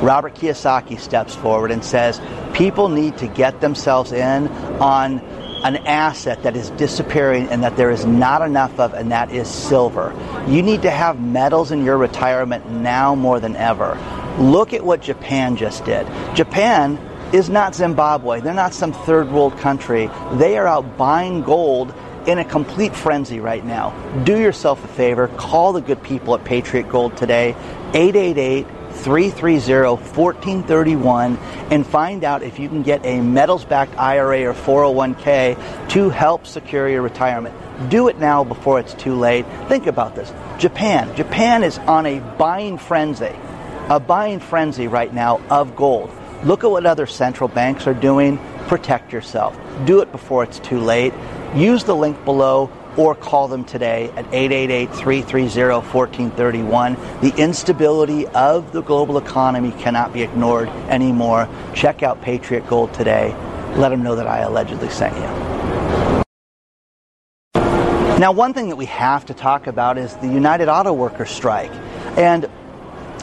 Robert 0.00 0.36
Kiyosaki 0.36 1.00
steps 1.00 1.34
forward 1.34 1.72
and 1.72 1.84
says 1.84 2.20
people 2.54 2.88
need 2.88 3.18
to 3.18 3.26
get 3.26 3.60
themselves 3.60 4.12
in 4.12 4.46
on 4.78 5.18
an 5.64 5.78
asset 5.78 6.44
that 6.44 6.54
is 6.54 6.70
disappearing 6.70 7.48
and 7.48 7.64
that 7.64 7.76
there 7.76 7.90
is 7.90 8.06
not 8.06 8.42
enough 8.42 8.78
of, 8.78 8.94
and 8.94 9.10
that 9.10 9.32
is 9.32 9.48
silver. 9.48 10.14
You 10.46 10.62
need 10.62 10.82
to 10.82 10.90
have 10.90 11.20
metals 11.20 11.72
in 11.72 11.84
your 11.84 11.98
retirement 11.98 12.70
now 12.70 13.16
more 13.16 13.40
than 13.40 13.56
ever. 13.56 13.98
Look 14.38 14.72
at 14.72 14.84
what 14.84 15.02
Japan 15.02 15.56
just 15.56 15.84
did. 15.84 16.06
Japan 16.36 16.96
is 17.32 17.48
not 17.48 17.74
Zimbabwe. 17.74 18.40
They're 18.40 18.54
not 18.54 18.74
some 18.74 18.92
third 18.92 19.30
world 19.30 19.56
country. 19.58 20.10
They 20.34 20.58
are 20.58 20.66
out 20.66 20.96
buying 20.96 21.42
gold 21.42 21.94
in 22.26 22.38
a 22.38 22.44
complete 22.44 22.94
frenzy 22.94 23.40
right 23.40 23.64
now. 23.64 23.90
Do 24.24 24.38
yourself 24.38 24.84
a 24.84 24.88
favor, 24.88 25.28
call 25.28 25.72
the 25.72 25.80
good 25.80 26.02
people 26.02 26.34
at 26.34 26.44
Patriot 26.44 26.88
Gold 26.88 27.16
today, 27.16 27.56
888 27.94 28.66
330 28.92 30.02
1431, 30.14 31.36
and 31.70 31.86
find 31.86 32.22
out 32.22 32.42
if 32.42 32.58
you 32.58 32.68
can 32.68 32.82
get 32.82 33.04
a 33.04 33.20
metals 33.20 33.64
backed 33.64 33.98
IRA 33.98 34.44
or 34.44 34.54
401k 34.54 35.88
to 35.90 36.10
help 36.10 36.46
secure 36.46 36.88
your 36.88 37.02
retirement. 37.02 37.54
Do 37.90 38.08
it 38.08 38.18
now 38.18 38.44
before 38.44 38.78
it's 38.78 38.94
too 38.94 39.14
late. 39.14 39.46
Think 39.68 39.86
about 39.86 40.14
this 40.14 40.32
Japan. 40.58 41.16
Japan 41.16 41.64
is 41.64 41.78
on 41.78 42.06
a 42.06 42.20
buying 42.20 42.78
frenzy, 42.78 43.34
a 43.88 43.98
buying 43.98 44.38
frenzy 44.38 44.86
right 44.86 45.12
now 45.12 45.40
of 45.50 45.74
gold. 45.74 46.10
Look 46.44 46.64
at 46.64 46.70
what 46.70 46.86
other 46.86 47.06
central 47.06 47.48
banks 47.48 47.86
are 47.86 47.94
doing. 47.94 48.38
Protect 48.66 49.12
yourself. 49.12 49.56
Do 49.84 50.00
it 50.00 50.10
before 50.10 50.42
it's 50.42 50.58
too 50.58 50.80
late. 50.80 51.14
Use 51.54 51.84
the 51.84 51.94
link 51.94 52.24
below 52.24 52.68
or 52.96 53.14
call 53.14 53.46
them 53.48 53.64
today 53.64 54.10
at 54.16 54.24
888-330-1431. 54.26 57.20
The 57.20 57.32
instability 57.40 58.26
of 58.28 58.72
the 58.72 58.82
global 58.82 59.18
economy 59.18 59.70
cannot 59.72 60.12
be 60.12 60.22
ignored 60.22 60.68
anymore. 60.88 61.48
Check 61.74 62.02
out 62.02 62.20
Patriot 62.22 62.66
Gold 62.66 62.92
today. 62.92 63.32
Let 63.76 63.90
them 63.90 64.02
know 64.02 64.16
that 64.16 64.26
I 64.26 64.40
allegedly 64.40 64.90
sent 64.90 65.14
you. 65.14 65.22
Now, 68.18 68.32
one 68.32 68.52
thing 68.52 68.68
that 68.68 68.76
we 68.76 68.86
have 68.86 69.26
to 69.26 69.34
talk 69.34 69.68
about 69.68 69.96
is 69.96 70.14
the 70.16 70.28
United 70.28 70.68
Auto 70.68 70.92
Workers 70.92 71.30
strike. 71.30 71.70
And 72.16 72.50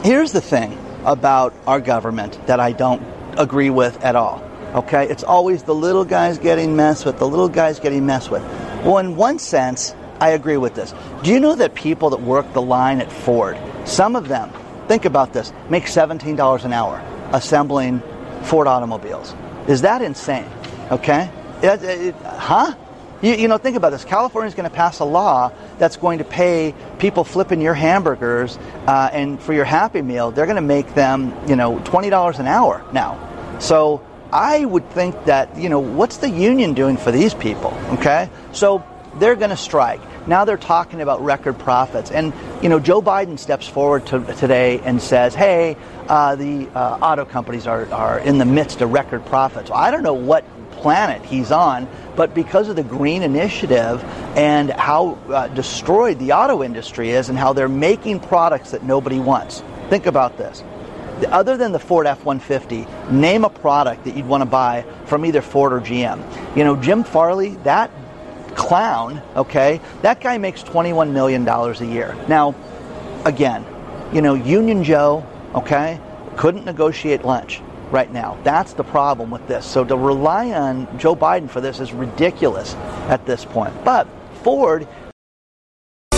here's 0.02 0.32
the 0.32 0.40
thing 0.40 0.78
about 1.04 1.54
our 1.66 1.80
government 1.80 2.46
that 2.46 2.60
I 2.60 2.72
don't 2.72 3.02
agree 3.38 3.70
with 3.70 4.02
at 4.04 4.16
all. 4.16 4.42
Okay? 4.74 5.08
It's 5.08 5.24
always 5.24 5.62
the 5.62 5.74
little 5.74 6.04
guys 6.04 6.38
getting 6.38 6.76
messed 6.76 7.06
with, 7.06 7.18
the 7.18 7.28
little 7.28 7.48
guys 7.48 7.80
getting 7.80 8.06
messed 8.06 8.30
with. 8.30 8.42
Well, 8.84 8.98
in 8.98 9.16
one 9.16 9.38
sense, 9.38 9.94
I 10.20 10.30
agree 10.30 10.56
with 10.56 10.74
this. 10.74 10.94
Do 11.22 11.30
you 11.30 11.40
know 11.40 11.54
that 11.54 11.74
people 11.74 12.10
that 12.10 12.20
work 12.20 12.52
the 12.52 12.62
line 12.62 13.00
at 13.00 13.10
Ford, 13.10 13.58
some 13.84 14.16
of 14.16 14.28
them, 14.28 14.50
think 14.86 15.04
about 15.04 15.32
this, 15.32 15.52
make 15.68 15.84
$17 15.84 16.64
an 16.64 16.72
hour 16.72 17.02
assembling 17.32 18.02
Ford 18.42 18.66
automobiles? 18.66 19.34
Is 19.66 19.82
that 19.82 20.02
insane? 20.02 20.48
Okay? 20.90 21.30
It, 21.62 21.82
it, 21.82 22.14
huh? 22.24 22.74
You, 23.22 23.34
you 23.34 23.48
know, 23.48 23.58
think 23.58 23.76
about 23.76 23.90
this. 23.90 24.04
California 24.04 24.48
is 24.48 24.54
going 24.54 24.68
to 24.68 24.74
pass 24.74 25.00
a 25.00 25.04
law 25.04 25.52
that's 25.78 25.96
going 25.96 26.18
to 26.18 26.24
pay 26.24 26.74
people 26.98 27.24
flipping 27.24 27.60
your 27.60 27.74
hamburgers 27.74 28.58
uh, 28.86 29.10
and 29.12 29.40
for 29.40 29.52
your 29.52 29.64
Happy 29.64 30.00
Meal, 30.00 30.30
they're 30.30 30.46
going 30.46 30.56
to 30.56 30.62
make 30.62 30.94
them, 30.94 31.34
you 31.46 31.56
know, 31.56 31.78
$20 31.80 32.38
an 32.38 32.46
hour 32.46 32.84
now. 32.92 33.58
So 33.60 34.02
I 34.32 34.64
would 34.64 34.88
think 34.90 35.24
that, 35.26 35.56
you 35.56 35.68
know, 35.68 35.80
what's 35.80 36.18
the 36.18 36.30
union 36.30 36.72
doing 36.72 36.96
for 36.96 37.12
these 37.12 37.34
people? 37.34 37.74
Okay? 37.90 38.30
So 38.52 38.82
they're 39.16 39.36
going 39.36 39.50
to 39.50 39.56
strike. 39.56 40.00
Now 40.26 40.44
they're 40.44 40.56
talking 40.56 41.00
about 41.00 41.22
record 41.22 41.58
profits. 41.58 42.10
And, 42.10 42.32
you 42.62 42.68
know, 42.68 42.78
Joe 42.78 43.02
Biden 43.02 43.38
steps 43.38 43.66
forward 43.66 44.06
to, 44.06 44.20
today 44.34 44.80
and 44.80 45.02
says, 45.02 45.34
hey, 45.34 45.76
uh, 46.08 46.36
the 46.36 46.68
uh, 46.74 46.98
auto 47.02 47.24
companies 47.24 47.66
are, 47.66 47.92
are 47.92 48.18
in 48.18 48.38
the 48.38 48.44
midst 48.44 48.80
of 48.80 48.92
record 48.92 49.26
profits. 49.26 49.70
I 49.70 49.90
don't 49.90 50.02
know 50.02 50.14
what 50.14 50.44
planet 50.80 51.22
he's 51.24 51.52
on, 51.52 51.86
but 52.16 52.34
because 52.34 52.68
of 52.68 52.76
the 52.76 52.82
green 52.82 53.22
initiative 53.22 54.02
and 54.36 54.70
how 54.70 55.12
uh, 55.28 55.48
destroyed 55.48 56.18
the 56.18 56.32
auto 56.32 56.62
industry 56.62 57.10
is 57.10 57.28
and 57.28 57.38
how 57.38 57.52
they're 57.52 57.68
making 57.68 58.20
products 58.20 58.70
that 58.70 58.82
nobody 58.82 59.18
wants. 59.18 59.62
Think 59.90 60.06
about 60.06 60.38
this. 60.38 60.64
Other 61.28 61.58
than 61.58 61.72
the 61.72 61.78
Ford 61.78 62.06
F 62.06 62.24
150, 62.24 62.86
name 63.14 63.44
a 63.44 63.50
product 63.50 64.04
that 64.04 64.16
you'd 64.16 64.26
want 64.26 64.40
to 64.40 64.48
buy 64.48 64.86
from 65.04 65.26
either 65.26 65.42
Ford 65.42 65.72
or 65.74 65.80
GM. 65.80 66.56
You 66.56 66.64
know, 66.64 66.76
Jim 66.76 67.04
Farley, 67.04 67.56
that 67.64 67.90
clown, 68.54 69.20
okay, 69.36 69.80
that 70.00 70.20
guy 70.20 70.38
makes 70.38 70.62
$21 70.62 71.12
million 71.12 71.46
a 71.46 71.84
year. 71.84 72.16
Now, 72.26 72.54
again, 73.26 73.66
you 74.14 74.22
know, 74.22 74.34
Union 74.34 74.82
Joe, 74.82 75.26
okay, 75.54 76.00
couldn't 76.36 76.64
negotiate 76.64 77.22
lunch 77.22 77.60
right 77.90 78.12
now. 78.12 78.38
That's 78.44 78.72
the 78.72 78.84
problem 78.84 79.30
with 79.30 79.46
this. 79.48 79.66
So 79.66 79.84
to 79.84 79.96
rely 79.96 80.50
on 80.52 80.98
Joe 80.98 81.16
Biden 81.16 81.48
for 81.50 81.60
this 81.60 81.80
is 81.80 81.92
ridiculous 81.92 82.74
at 83.08 83.26
this 83.26 83.44
point. 83.44 83.74
But 83.84 84.06
Ford 84.42 84.86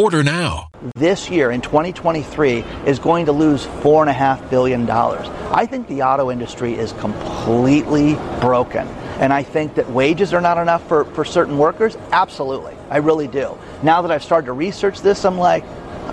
Order 0.00 0.22
now. 0.22 0.70
This 0.96 1.28
year 1.28 1.50
in 1.50 1.60
2023 1.60 2.60
is 2.86 2.98
going 2.98 3.26
to 3.26 3.32
lose 3.32 3.66
$4.5 3.66 4.48
billion. 4.48 4.88
I 4.88 5.66
think 5.66 5.88
the 5.88 6.04
auto 6.04 6.30
industry 6.30 6.72
is 6.72 6.92
completely 6.92 8.14
broken. 8.40 8.88
And 9.20 9.30
I 9.30 9.42
think 9.42 9.74
that 9.74 9.90
wages 9.90 10.32
are 10.32 10.40
not 10.40 10.56
enough 10.56 10.88
for, 10.88 11.04
for 11.04 11.26
certain 11.26 11.58
workers. 11.58 11.98
Absolutely. 12.12 12.74
I 12.88 12.96
really 12.96 13.28
do. 13.28 13.58
Now 13.82 14.00
that 14.00 14.10
I've 14.10 14.24
started 14.24 14.46
to 14.46 14.54
research 14.54 15.02
this, 15.02 15.26
I'm 15.26 15.36
like, 15.36 15.66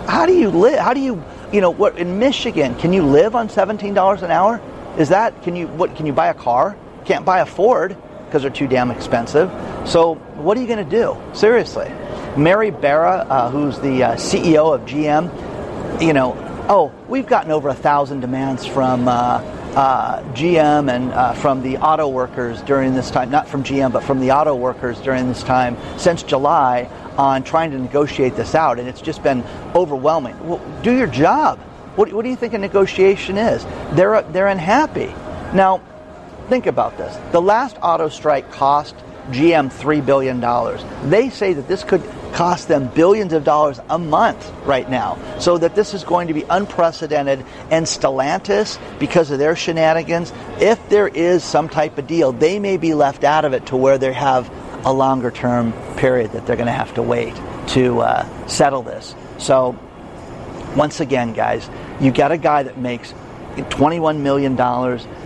how 0.05 0.25
do 0.25 0.33
you 0.33 0.49
live? 0.49 0.79
How 0.79 0.93
do 0.93 0.99
you, 0.99 1.23
you 1.53 1.61
know, 1.61 1.69
what 1.69 1.97
in 1.97 2.19
Michigan, 2.19 2.75
can 2.75 2.91
you 2.91 3.03
live 3.03 3.37
on 3.37 3.47
$17 3.47 4.21
an 4.21 4.31
hour? 4.31 4.59
Is 4.97 5.07
that, 5.07 5.43
can 5.43 5.55
you, 5.55 5.67
what, 5.67 5.95
can 5.95 6.05
you 6.05 6.11
buy 6.11 6.27
a 6.27 6.33
car? 6.33 6.75
Can't 7.05 7.23
buy 7.23 7.39
a 7.39 7.45
Ford 7.45 7.95
because 8.25 8.41
they're 8.41 8.51
too 8.51 8.67
damn 8.67 8.91
expensive. 8.91 9.49
So 9.87 10.15
what 10.35 10.57
are 10.57 10.61
you 10.61 10.67
going 10.67 10.83
to 10.83 10.91
do? 10.91 11.17
Seriously. 11.33 11.89
Mary 12.37 12.69
Barra, 12.69 13.25
uh, 13.29 13.49
who's 13.49 13.79
the 13.79 14.03
uh, 14.03 14.15
CEO 14.15 14.73
of 14.73 14.81
GM, 14.81 16.01
you 16.01 16.13
know, 16.13 16.35
oh, 16.69 16.93
we've 17.07 17.25
gotten 17.25 17.51
over 17.51 17.69
a 17.69 17.73
thousand 17.73 18.19
demands 18.19 18.65
from 18.65 19.07
uh, 19.07 19.41
uh 19.75 20.23
GM 20.33 20.93
and 20.93 21.11
uh, 21.11 21.33
from 21.33 21.63
the 21.63 21.77
auto 21.77 22.07
workers 22.07 22.61
during 22.61 22.93
this 22.93 23.09
time, 23.09 23.31
not 23.31 23.47
from 23.47 23.63
GM, 23.63 23.91
but 23.91 24.03
from 24.03 24.19
the 24.19 24.31
auto 24.31 24.55
workers 24.55 24.99
during 25.01 25.27
this 25.27 25.41
time 25.41 25.75
since 25.97 26.21
July 26.21 26.87
on 27.17 27.41
trying 27.43 27.71
to 27.71 27.79
negotiate 27.79 28.35
this 28.35 28.53
out, 28.53 28.79
and 28.79 28.87
it's 28.87 29.01
just 29.01 29.23
been 29.23 29.43
overwhelming. 29.73 30.37
Well, 30.47 30.61
do 30.83 30.95
your 30.95 31.07
job. 31.07 31.57
What, 31.95 32.13
what 32.13 32.21
do 32.21 32.29
you 32.29 32.35
think 32.35 32.53
a 32.53 32.59
negotiation 32.59 33.37
is? 33.39 33.65
They're, 33.93 34.21
they're 34.21 34.47
unhappy. 34.47 35.07
Now, 35.55 35.81
think 36.49 36.67
about 36.67 36.95
this. 36.97 37.17
The 37.31 37.41
last 37.41 37.77
auto 37.81 38.09
strike 38.09 38.51
cost 38.51 38.95
GM 39.31 39.71
$3 39.71 40.05
billion. 40.05 40.39
They 41.09 41.29
say 41.29 41.53
that 41.53 41.67
this 41.67 41.83
could 41.83 42.03
cost 42.37 42.67
them 42.67 42.87
billions 42.89 43.33
of 43.33 43.43
dollars 43.43 43.79
a 43.89 43.97
month 43.97 44.47
right 44.63 44.87
now. 44.87 45.17
So 45.39 45.57
that 45.57 45.73
this 45.73 45.95
is 45.95 46.03
going 46.03 46.27
to 46.27 46.35
be 46.35 46.43
unprecedented. 46.43 47.43
And 47.71 47.87
Stellantis, 47.87 48.77
because 48.99 49.31
of 49.31 49.39
their 49.39 49.55
shenanigans, 49.55 50.31
if 50.59 50.87
there 50.87 51.07
is 51.07 51.43
some 51.43 51.67
type 51.67 51.97
of 51.97 52.05
deal, 52.05 52.31
they 52.31 52.59
may 52.59 52.77
be 52.77 52.93
left 52.93 53.23
out 53.23 53.43
of 53.43 53.53
it 53.53 53.65
to 53.67 53.75
where 53.75 53.97
they 53.97 54.13
have 54.13 54.51
a 54.85 54.93
longer 54.93 55.31
term 55.31 55.73
period 55.95 56.33
that 56.33 56.45
they're 56.45 56.55
going 56.55 56.67
to 56.67 56.71
have 56.71 56.93
to 56.93 57.01
wait 57.01 57.35
to 57.69 58.01
uh, 58.01 58.47
settle 58.47 58.83
this. 58.83 59.15
So, 59.39 59.75
once 60.75 60.99
again, 60.99 61.33
guys, 61.33 61.67
you 61.99 62.11
got 62.11 62.31
a 62.31 62.37
guy 62.37 62.61
that 62.61 62.77
makes 62.77 63.15
$21 63.55 64.19
million 64.19 64.55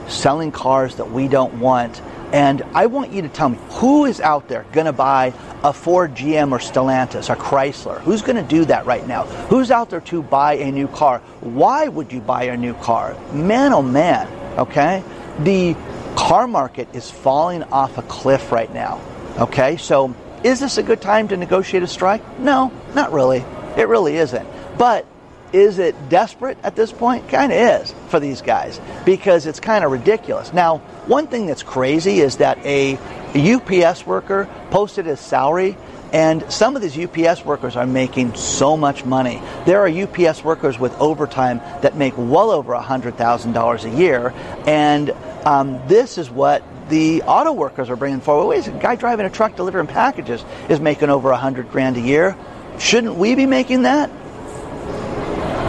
selling 0.09 0.53
cars 0.53 0.95
that 0.95 1.11
we 1.11 1.27
don't 1.27 1.59
want 1.59 2.01
and 2.31 2.61
I 2.73 2.85
want 2.85 3.11
you 3.11 3.21
to 3.23 3.29
tell 3.29 3.49
me 3.49 3.57
who 3.71 4.05
is 4.05 4.21
out 4.21 4.47
there 4.47 4.65
going 4.71 4.85
to 4.85 4.93
buy 4.93 5.33
a 5.63 5.73
Ford 5.73 6.15
GM 6.15 6.51
or 6.51 6.59
Stellantis 6.59 7.29
or 7.29 7.35
Chrysler? 7.35 7.99
Who's 8.01 8.21
going 8.21 8.37
to 8.37 8.43
do 8.43 8.65
that 8.65 8.85
right 8.85 9.05
now? 9.05 9.25
Who's 9.25 9.69
out 9.69 9.89
there 9.89 10.01
to 10.01 10.23
buy 10.23 10.53
a 10.53 10.71
new 10.71 10.87
car? 10.87 11.19
Why 11.41 11.87
would 11.87 12.11
you 12.11 12.21
buy 12.21 12.43
a 12.43 12.57
new 12.57 12.73
car? 12.75 13.17
Man, 13.33 13.73
oh 13.73 13.81
man, 13.81 14.27
okay? 14.57 15.03
The 15.39 15.75
car 16.15 16.47
market 16.47 16.87
is 16.93 17.11
falling 17.11 17.63
off 17.63 17.97
a 17.97 18.03
cliff 18.03 18.51
right 18.51 18.73
now, 18.73 19.01
okay? 19.37 19.77
So 19.77 20.15
is 20.43 20.59
this 20.59 20.77
a 20.77 20.83
good 20.83 21.01
time 21.01 21.27
to 21.29 21.37
negotiate 21.37 21.83
a 21.83 21.87
strike? 21.87 22.39
No, 22.39 22.71
not 22.95 23.11
really. 23.11 23.43
It 23.77 23.87
really 23.87 24.15
isn't. 24.17 24.47
But 24.77 25.05
is 25.53 25.79
it 25.79 26.09
desperate 26.09 26.57
at 26.63 26.75
this 26.75 26.91
point? 26.91 27.27
Kind 27.27 27.51
of 27.51 27.57
is 27.57 27.93
for 28.11 28.19
these 28.19 28.41
guys 28.41 28.79
because 29.05 29.47
it's 29.47 29.59
kind 29.59 29.83
of 29.83 29.91
ridiculous. 29.91 30.53
Now, 30.53 30.77
one 31.07 31.27
thing 31.27 31.47
that's 31.47 31.63
crazy 31.63 32.19
is 32.19 32.37
that 32.37 32.59
a 32.65 32.97
UPS 33.33 34.05
worker 34.05 34.47
posted 34.69 35.07
his 35.07 35.19
salary 35.19 35.75
and 36.13 36.51
some 36.51 36.75
of 36.75 36.81
these 36.81 36.97
UPS 36.97 37.45
workers 37.45 37.75
are 37.77 37.87
making 37.87 38.35
so 38.35 38.75
much 38.75 39.05
money. 39.05 39.41
There 39.65 39.79
are 39.79 39.87
UPS 39.87 40.43
workers 40.43 40.77
with 40.77 40.93
overtime 40.99 41.59
that 41.81 41.95
make 41.95 42.13
well 42.17 42.51
over 42.51 42.73
$100,000 42.73 43.83
a 43.83 43.97
year. 43.97 44.33
And 44.67 45.11
um, 45.45 45.81
this 45.87 46.17
is 46.17 46.29
what 46.29 46.63
the 46.89 47.21
auto 47.23 47.53
workers 47.53 47.89
are 47.89 47.95
bringing 47.95 48.19
forward. 48.19 48.47
Wait, 48.47 48.67
a 48.67 48.71
guy 48.71 48.95
driving 48.95 49.25
a 49.25 49.29
truck 49.29 49.55
delivering 49.55 49.87
packages 49.87 50.43
is 50.67 50.81
making 50.81 51.09
over 51.09 51.29
100 51.29 51.71
grand 51.71 51.95
a 51.95 52.01
year. 52.01 52.35
Shouldn't 52.77 53.15
we 53.15 53.35
be 53.35 53.45
making 53.45 53.83
that? 53.83 54.11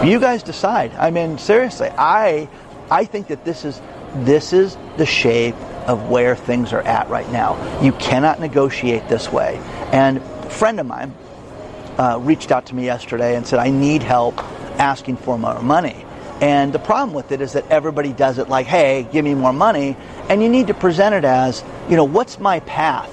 You 0.05 0.19
guys 0.19 0.43
decide. 0.43 0.93
I 0.97 1.13
mean, 1.13 1.39
seriously, 1.39 1.89
I 1.97 2.49
I 2.91 3.05
think 3.05 3.29
that 3.29 3.45
this 3.45 3.65
is 3.65 3.81
this 4.17 4.53
is 4.53 4.77
the 4.97 5.07
shape 5.07 5.55
of 5.87 6.11
where 6.11 6.35
things 6.35 6.73
are 6.73 6.83
at 6.83 7.09
right 7.09 7.31
now. 7.31 7.57
You 7.81 7.93
cannot 7.93 8.41
negotiate 8.41 9.09
this 9.09 9.31
way. 9.31 9.61
And 9.93 10.19
a 10.19 10.51
friend 10.51 10.81
of 10.81 10.87
mine 10.87 11.15
uh, 11.99 12.19
reached 12.21 12.51
out 12.51 12.67
to 12.67 12.75
me 12.75 12.85
yesterday 12.85 13.37
and 13.37 13.47
said, 13.47 13.61
"I 13.61 13.71
need 13.71 14.03
help 14.03 14.39
asking 14.81 15.19
for 15.19 15.39
more 15.39 15.63
money." 15.63 16.05
And 16.41 16.73
the 16.73 16.81
problem 16.81 17.15
with 17.15 17.31
it 17.31 17.41
is 17.41 17.53
that 17.53 17.71
everybody 17.71 18.13
does 18.13 18.39
it 18.39 18.49
like, 18.49 18.67
"Hey, 18.67 19.07
give 19.13 19.25
me 19.25 19.35
more 19.35 19.53
money," 19.53 19.97
and 20.29 20.43
you 20.43 20.49
need 20.49 20.67
to 20.67 20.75
present 20.75 21.15
it 21.15 21.25
as, 21.25 21.63
you 21.89 21.97
know, 21.97 22.05
what's 22.05 22.41
my 22.41 22.59
path? 22.61 23.09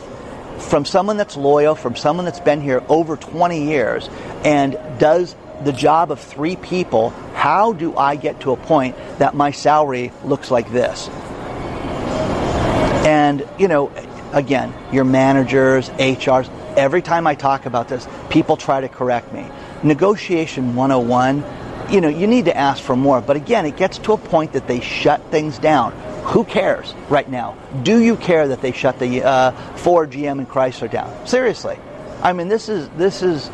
From 0.57 0.85
someone 0.85 1.17
that's 1.17 1.37
loyal, 1.37 1.75
from 1.75 1.95
someone 1.95 2.25
that's 2.25 2.39
been 2.39 2.61
here 2.61 2.81
over 2.89 3.15
20 3.15 3.63
years, 3.63 4.09
and 4.43 4.75
does 4.97 5.35
the 5.63 5.73
job 5.73 6.11
of 6.11 6.19
three 6.19 6.55
people, 6.55 7.09
how 7.33 7.73
do 7.73 7.95
I 7.95 8.15
get 8.15 8.41
to 8.41 8.51
a 8.51 8.57
point 8.57 8.95
that 9.19 9.35
my 9.35 9.51
salary 9.51 10.11
looks 10.23 10.51
like 10.51 10.71
this? 10.71 11.09
And, 13.05 13.47
you 13.57 13.67
know, 13.67 13.91
again, 14.33 14.73
your 14.91 15.05
managers, 15.05 15.89
HRs, 15.89 16.49
every 16.77 17.01
time 17.01 17.27
I 17.27 17.35
talk 17.35 17.65
about 17.65 17.87
this, 17.87 18.07
people 18.29 18.57
try 18.57 18.81
to 18.81 18.89
correct 18.89 19.33
me. 19.33 19.49
Negotiation 19.83 20.75
101, 20.75 21.43
you 21.91 22.01
know, 22.01 22.09
you 22.09 22.27
need 22.27 22.45
to 22.45 22.55
ask 22.55 22.81
for 22.81 22.95
more. 22.95 23.21
But 23.21 23.37
again, 23.37 23.65
it 23.65 23.77
gets 23.77 23.97
to 23.99 24.13
a 24.13 24.17
point 24.17 24.53
that 24.53 24.67
they 24.67 24.79
shut 24.79 25.21
things 25.31 25.57
down. 25.57 25.93
Who 26.25 26.43
cares 26.43 26.93
right 27.09 27.27
now? 27.27 27.57
Do 27.83 28.01
you 28.01 28.15
care 28.15 28.49
that 28.49 28.61
they 28.61 28.71
shut 28.71 28.99
the 28.99 29.23
uh, 29.23 29.51
Ford, 29.77 30.11
GM, 30.11 30.37
and 30.39 30.47
Chrysler 30.47 30.91
down? 30.91 31.25
Seriously. 31.25 31.77
I 32.21 32.33
mean, 32.33 32.49
this 32.49 32.69
is 32.69 32.89
this 32.89 33.23
is 33.23 33.49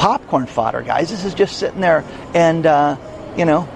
popcorn 0.00 0.46
fodder, 0.46 0.80
guys. 0.80 1.10
This 1.10 1.26
is 1.26 1.34
just 1.34 1.58
sitting 1.58 1.82
there 1.82 2.02
and, 2.32 2.64
uh, 2.64 2.96
you 3.36 3.44
know, 3.44 3.68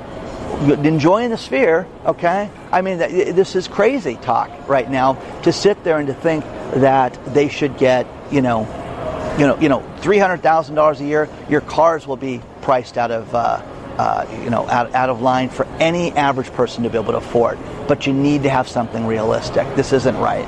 enjoying 0.66 1.28
the 1.28 1.36
sphere, 1.36 1.86
okay? 2.06 2.50
I 2.72 2.80
mean, 2.80 2.96
this 2.96 3.54
is 3.54 3.68
crazy 3.68 4.14
talk 4.16 4.50
right 4.66 4.90
now 4.90 5.14
to 5.42 5.52
sit 5.52 5.84
there 5.84 5.98
and 5.98 6.06
to 6.06 6.14
think 6.14 6.42
that 6.76 7.18
they 7.34 7.48
should 7.48 7.76
get, 7.76 8.06
you 8.30 8.40
know, 8.40 8.62
you 9.38 9.46
know, 9.46 9.60
you 9.60 9.68
know, 9.68 9.82
three 9.98 10.16
hundred 10.16 10.42
thousand 10.42 10.76
dollars 10.76 10.98
a 11.02 11.04
year. 11.04 11.28
Your 11.50 11.60
cars 11.60 12.06
will 12.06 12.16
be 12.16 12.40
priced 12.62 12.96
out 12.96 13.10
of, 13.10 13.34
uh, 13.34 13.60
uh, 13.98 14.26
you 14.42 14.48
know, 14.48 14.66
out, 14.68 14.94
out 14.94 15.10
of 15.10 15.20
line 15.20 15.50
for 15.50 15.66
any 15.78 16.10
average 16.12 16.50
person 16.52 16.84
to 16.84 16.88
be 16.88 16.96
able 16.96 17.12
to 17.12 17.18
afford. 17.18 17.58
But 17.86 18.06
you 18.06 18.14
need 18.14 18.44
to 18.44 18.48
have 18.48 18.66
something 18.66 19.06
realistic. 19.06 19.66
This 19.76 19.92
isn't 19.92 20.16
right. 20.16 20.46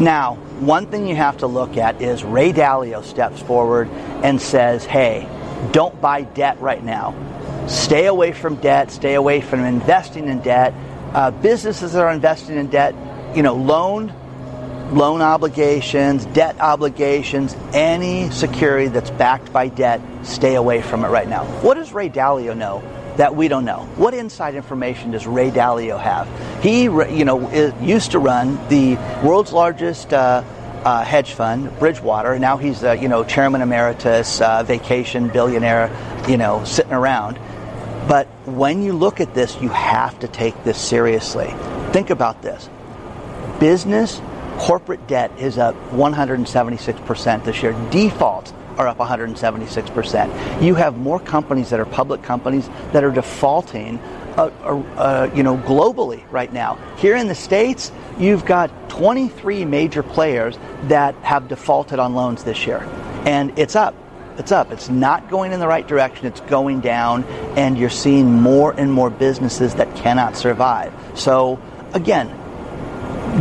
Now, 0.00 0.36
one 0.60 0.86
thing 0.86 1.06
you 1.06 1.14
have 1.14 1.36
to 1.38 1.46
look 1.46 1.76
at 1.76 2.00
is 2.00 2.24
Ray 2.24 2.54
Dalio 2.54 3.04
steps 3.04 3.42
forward 3.42 3.88
and 4.24 4.40
says, 4.40 4.86
hey, 4.86 5.28
don't 5.72 6.00
buy 6.00 6.22
debt 6.22 6.58
right 6.58 6.82
now. 6.82 7.14
Stay 7.68 8.06
away 8.06 8.32
from 8.32 8.56
debt, 8.56 8.90
stay 8.90 9.12
away 9.12 9.42
from 9.42 9.60
investing 9.60 10.26
in 10.28 10.40
debt. 10.40 10.72
Uh, 11.12 11.30
businesses 11.30 11.92
that 11.92 12.02
are 12.02 12.12
investing 12.12 12.56
in 12.56 12.68
debt, 12.68 12.94
you 13.36 13.42
know, 13.42 13.54
loan 13.54 14.14
loan 14.90 15.20
obligations, 15.20 16.24
debt 16.26 16.58
obligations, 16.60 17.54
any 17.72 18.28
security 18.30 18.88
that's 18.88 19.10
backed 19.10 19.52
by 19.52 19.68
debt, 19.68 20.00
stay 20.22 20.56
away 20.56 20.82
from 20.82 21.04
it 21.04 21.08
right 21.08 21.28
now. 21.28 21.44
What 21.60 21.74
does 21.74 21.92
Ray 21.92 22.08
Dalio 22.08 22.56
know 22.56 22.82
that 23.20 23.36
we 23.36 23.48
don't 23.48 23.66
know? 23.66 23.86
What 23.96 24.14
inside 24.14 24.54
information 24.54 25.10
does 25.10 25.26
Ray 25.26 25.50
Dalio 25.50 26.00
have? 26.00 26.26
He, 26.62 26.84
you 26.84 27.26
know, 27.26 27.50
used 27.82 28.12
to 28.12 28.18
run 28.18 28.56
the 28.68 28.96
world's 29.22 29.52
largest 29.52 30.14
uh, 30.14 30.42
uh, 30.86 31.04
hedge 31.04 31.34
fund, 31.34 31.78
Bridgewater. 31.78 32.38
Now 32.38 32.56
he's, 32.56 32.82
uh, 32.82 32.92
you 32.92 33.08
know, 33.08 33.22
chairman 33.22 33.60
emeritus, 33.60 34.40
uh, 34.40 34.62
vacation 34.62 35.28
billionaire, 35.28 35.90
you 36.30 36.38
know, 36.38 36.64
sitting 36.64 36.94
around. 36.94 37.38
But 38.08 38.26
when 38.46 38.82
you 38.82 38.94
look 38.94 39.20
at 39.20 39.34
this, 39.34 39.60
you 39.60 39.68
have 39.68 40.18
to 40.20 40.28
take 40.28 40.64
this 40.64 40.78
seriously. 40.78 41.52
Think 41.92 42.08
about 42.08 42.40
this. 42.40 42.70
Business 43.58 44.18
corporate 44.56 45.06
debt 45.06 45.30
is 45.38 45.58
up 45.58 45.74
176% 45.90 47.44
this 47.44 47.62
year. 47.62 47.72
Defaults 47.90 48.54
are 48.80 48.88
up 48.88 48.96
176%. 48.96 50.62
You 50.62 50.74
have 50.74 50.96
more 50.96 51.20
companies 51.20 51.68
that 51.68 51.80
are 51.80 51.84
public 51.84 52.22
companies 52.22 52.68
that 52.92 53.04
are 53.04 53.10
defaulting 53.10 53.98
uh, 53.98 54.50
uh, 54.62 54.82
uh, 54.96 55.30
you 55.34 55.42
know, 55.42 55.58
globally 55.58 56.24
right 56.30 56.50
now. 56.50 56.78
Here 56.96 57.14
in 57.14 57.28
the 57.28 57.34
States, 57.34 57.92
you've 58.18 58.46
got 58.46 58.70
23 58.88 59.66
major 59.66 60.02
players 60.02 60.58
that 60.84 61.14
have 61.16 61.48
defaulted 61.48 61.98
on 61.98 62.14
loans 62.14 62.42
this 62.44 62.66
year. 62.66 62.78
And 63.26 63.58
it's 63.58 63.76
up. 63.76 63.94
It's 64.38 64.50
up. 64.52 64.72
It's 64.72 64.88
not 64.88 65.28
going 65.28 65.52
in 65.52 65.60
the 65.60 65.68
right 65.68 65.86
direction. 65.86 66.26
It's 66.26 66.40
going 66.40 66.80
down. 66.80 67.24
And 67.58 67.76
you're 67.76 67.90
seeing 67.90 68.32
more 68.32 68.72
and 68.72 68.90
more 68.90 69.10
businesses 69.10 69.74
that 69.74 69.94
cannot 69.94 70.36
survive. 70.36 70.94
So, 71.14 71.60
again, 71.92 72.28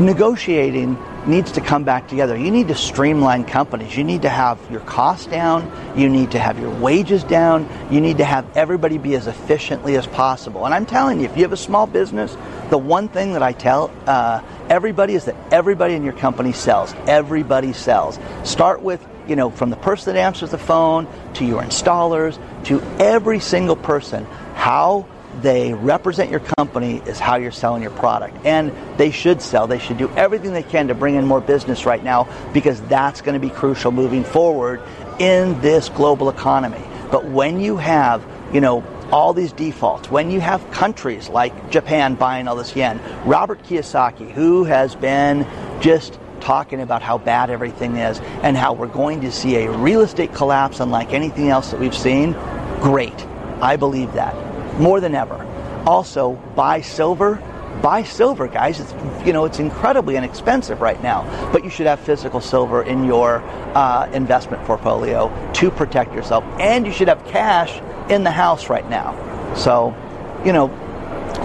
negotiating 0.05 0.97
needs 1.27 1.51
to 1.53 1.61
come 1.61 1.83
back 1.83 2.07
together. 2.07 2.37
You 2.37 2.51
need 2.51 2.67
to 2.69 2.75
streamline 2.75 3.45
companies. 3.45 3.95
You 3.95 4.03
need 4.03 4.23
to 4.23 4.29
have 4.29 4.59
your 4.71 4.81
costs 4.81 5.27
down. 5.27 5.71
You 5.95 6.09
need 6.09 6.31
to 6.31 6.39
have 6.39 6.59
your 6.59 6.71
wages 6.71 7.23
down. 7.23 7.69
You 7.91 8.01
need 8.01 8.17
to 8.17 8.25
have 8.25 8.45
everybody 8.57 8.97
be 8.97 9.15
as 9.15 9.27
efficiently 9.27 9.95
as 9.95 10.07
possible. 10.07 10.65
And 10.65 10.73
I'm 10.73 10.85
telling 10.85 11.19
you, 11.19 11.25
if 11.25 11.35
you 11.35 11.43
have 11.43 11.53
a 11.53 11.57
small 11.57 11.87
business, 11.87 12.35
the 12.69 12.77
one 12.77 13.07
thing 13.07 13.33
that 13.33 13.43
I 13.43 13.53
tell 13.53 13.91
uh, 14.07 14.41
everybody 14.69 15.15
is 15.15 15.25
that 15.25 15.35
everybody 15.51 15.93
in 15.93 16.03
your 16.03 16.13
company 16.13 16.53
sells. 16.53 16.93
Everybody 17.07 17.73
sells. 17.73 18.19
Start 18.43 18.81
with 18.81 19.05
you 19.27 19.35
know, 19.35 19.51
from 19.51 19.69
the 19.69 19.75
person 19.75 20.15
that 20.15 20.19
answers 20.19 20.49
the 20.49 20.57
phone 20.57 21.07
to 21.35 21.45
your 21.45 21.61
installers 21.61 22.39
to 22.65 22.81
every 22.99 23.39
single 23.39 23.75
person, 23.75 24.25
how 24.55 25.05
they 25.41 25.73
represent 25.73 26.29
your 26.29 26.41
company 26.57 27.01
is 27.05 27.19
how 27.19 27.37
you're 27.37 27.51
selling 27.51 27.81
your 27.81 27.91
product. 27.91 28.45
And 28.45 28.73
they 28.97 29.11
should 29.11 29.41
sell. 29.41 29.67
They 29.67 29.79
should 29.79 29.97
do 29.97 30.09
everything 30.11 30.53
they 30.53 30.63
can 30.63 30.87
to 30.87 30.95
bring 30.95 31.15
in 31.15 31.25
more 31.25 31.41
business 31.41 31.85
right 31.85 32.03
now 32.03 32.27
because 32.53 32.81
that's 32.83 33.21
going 33.21 33.39
to 33.39 33.39
be 33.39 33.53
crucial 33.53 33.91
moving 33.91 34.23
forward 34.23 34.81
in 35.19 35.59
this 35.61 35.89
global 35.89 36.29
economy. 36.29 36.83
But 37.11 37.25
when 37.25 37.59
you 37.59 37.77
have, 37.77 38.25
you 38.53 38.61
know, 38.61 38.83
all 39.11 39.33
these 39.33 39.51
defaults, 39.51 40.11
when 40.11 40.29
you 40.29 40.39
have 40.39 40.69
countries 40.71 41.29
like 41.29 41.71
Japan 41.71 42.15
buying 42.15 42.47
all 42.47 42.55
this 42.55 42.75
yen, 42.75 42.99
Robert 43.25 43.63
Kiyosaki, 43.63 44.31
who 44.31 44.65
has 44.65 44.95
been 44.95 45.47
just 45.79 46.19
talking 46.41 46.79
about 46.79 47.01
how 47.01 47.17
bad 47.17 47.49
everything 47.49 47.97
is 47.97 48.19
and 48.43 48.55
how 48.55 48.73
we're 48.73 48.87
going 48.87 49.21
to 49.21 49.31
see 49.31 49.55
a 49.57 49.71
real 49.71 50.01
estate 50.01 50.33
collapse 50.33 50.79
unlike 50.79 51.11
anything 51.11 51.49
else 51.49 51.71
that 51.71 51.79
we've 51.79 51.95
seen, 51.95 52.33
great. 52.81 53.25
I 53.61 53.75
believe 53.75 54.13
that 54.13 54.48
more 54.79 54.99
than 54.99 55.15
ever. 55.15 55.45
Also, 55.85 56.33
buy 56.55 56.81
silver. 56.81 57.41
Buy 57.81 58.03
silver, 58.03 58.47
guys. 58.47 58.79
It's 58.79 58.93
you 59.25 59.31
know 59.31 59.45
it's 59.45 59.59
incredibly 59.59 60.17
inexpensive 60.17 60.81
right 60.81 61.01
now, 61.01 61.23
but 61.53 61.63
you 61.63 61.69
should 61.69 61.85
have 61.85 61.99
physical 61.99 62.41
silver 62.41 62.83
in 62.83 63.05
your 63.05 63.41
uh, 63.73 64.09
investment 64.11 64.63
portfolio 64.65 65.31
to 65.53 65.71
protect 65.71 66.13
yourself, 66.13 66.43
and 66.59 66.85
you 66.85 66.91
should 66.91 67.07
have 67.07 67.23
cash 67.25 67.81
in 68.11 68.23
the 68.23 68.31
house 68.31 68.69
right 68.69 68.89
now. 68.89 69.15
So, 69.55 69.95
you 70.43 70.51
know, 70.51 70.67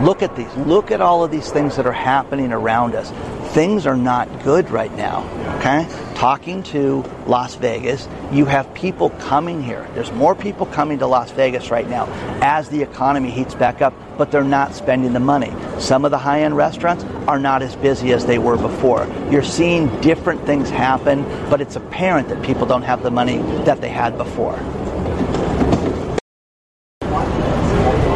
look 0.02 0.22
at 0.22 0.34
these. 0.36 0.52
Look 0.56 0.90
at 0.90 1.00
all 1.00 1.24
of 1.24 1.30
these 1.30 1.50
things 1.50 1.76
that 1.76 1.86
are 1.86 1.92
happening 1.92 2.52
around 2.52 2.94
us 2.94 3.12
things 3.54 3.86
are 3.86 3.96
not 3.96 4.42
good 4.42 4.68
right 4.70 4.92
now. 4.96 5.22
Okay? 5.58 5.86
Talking 6.16 6.64
to 6.64 7.04
Las 7.26 7.54
Vegas, 7.54 8.08
you 8.32 8.46
have 8.46 8.74
people 8.74 9.10
coming 9.10 9.62
here. 9.62 9.88
There's 9.94 10.10
more 10.10 10.34
people 10.34 10.66
coming 10.66 10.98
to 10.98 11.06
Las 11.06 11.30
Vegas 11.30 11.70
right 11.70 11.88
now 11.88 12.08
as 12.42 12.68
the 12.68 12.82
economy 12.82 13.30
heats 13.30 13.54
back 13.54 13.80
up, 13.80 13.94
but 14.18 14.32
they're 14.32 14.42
not 14.42 14.74
spending 14.74 15.12
the 15.12 15.20
money. 15.20 15.52
Some 15.78 16.04
of 16.04 16.10
the 16.10 16.18
high 16.18 16.42
end 16.42 16.56
restaurants 16.56 17.04
are 17.28 17.38
not 17.38 17.62
as 17.62 17.76
busy 17.76 18.12
as 18.12 18.26
they 18.26 18.38
were 18.38 18.56
before. 18.56 19.08
You're 19.30 19.44
seeing 19.44 19.86
different 20.00 20.44
things 20.44 20.68
happen, 20.68 21.22
but 21.48 21.60
it's 21.60 21.76
apparent 21.76 22.28
that 22.30 22.42
people 22.42 22.66
don't 22.66 22.82
have 22.82 23.04
the 23.04 23.12
money 23.12 23.38
that 23.64 23.80
they 23.80 23.88
had 23.88 24.18
before. 24.18 24.58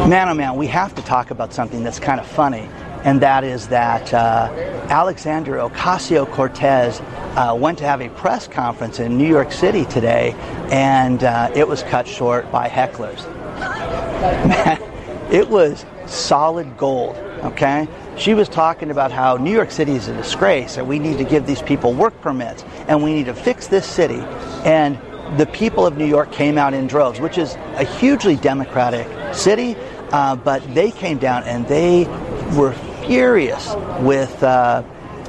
Man, 0.09 0.27
oh 0.27 0.33
man, 0.33 0.55
we 0.55 0.65
have 0.65 0.95
to 0.95 1.03
talk 1.03 1.29
about 1.29 1.53
something 1.53 1.83
that's 1.83 1.99
kind 1.99 2.19
of 2.19 2.25
funny 2.25 2.67
and 3.03 3.21
that 3.21 3.43
is 3.43 3.67
that 3.67 4.11
uh, 4.11 4.49
Alexander 4.89 5.57
Ocasio 5.57 6.25
Cortez 6.31 6.99
uh, 7.37 7.55
went 7.55 7.77
to 7.77 7.85
have 7.85 8.01
a 8.01 8.09
press 8.09 8.47
conference 8.47 8.99
in 8.99 9.19
New 9.19 9.27
York 9.27 9.51
City 9.51 9.85
today, 9.85 10.33
and 10.71 11.23
uh, 11.23 11.51
it 11.55 11.67
was 11.67 11.83
cut 11.83 12.07
short 12.07 12.51
by 12.51 12.67
hecklers. 12.67 13.23
Man, 14.47 14.81
it 15.31 15.47
was 15.47 15.85
solid 16.07 16.75
gold, 16.75 17.15
okay? 17.43 17.87
She 18.17 18.33
was 18.33 18.49
talking 18.49 18.89
about 18.89 19.11
how 19.11 19.37
New 19.37 19.53
York 19.53 19.69
City 19.69 19.91
is 19.91 20.07
a 20.07 20.17
disgrace 20.17 20.77
and 20.77 20.87
we 20.87 20.97
need 20.97 21.19
to 21.19 21.23
give 21.23 21.45
these 21.45 21.61
people 21.61 21.93
work 21.93 22.19
permits 22.19 22.63
and 22.87 23.03
we 23.03 23.13
need 23.13 23.27
to 23.27 23.35
fix 23.35 23.67
this 23.67 23.85
city. 23.85 24.21
And 24.65 24.99
the 25.37 25.45
people 25.45 25.85
of 25.85 25.97
New 25.97 26.07
York 26.07 26.31
came 26.31 26.57
out 26.57 26.73
in 26.73 26.87
droves, 26.87 27.19
which 27.19 27.37
is 27.37 27.53
a 27.75 27.83
hugely 27.83 28.35
democratic 28.35 29.07
city, 29.33 29.75
uh, 30.11 30.35
but 30.35 30.73
they 30.73 30.91
came 30.91 31.17
down 31.17 31.43
and 31.43 31.67
they 31.67 32.05
were 32.55 32.73
furious 33.05 33.73
with 34.01 34.43
uh, 34.43 34.83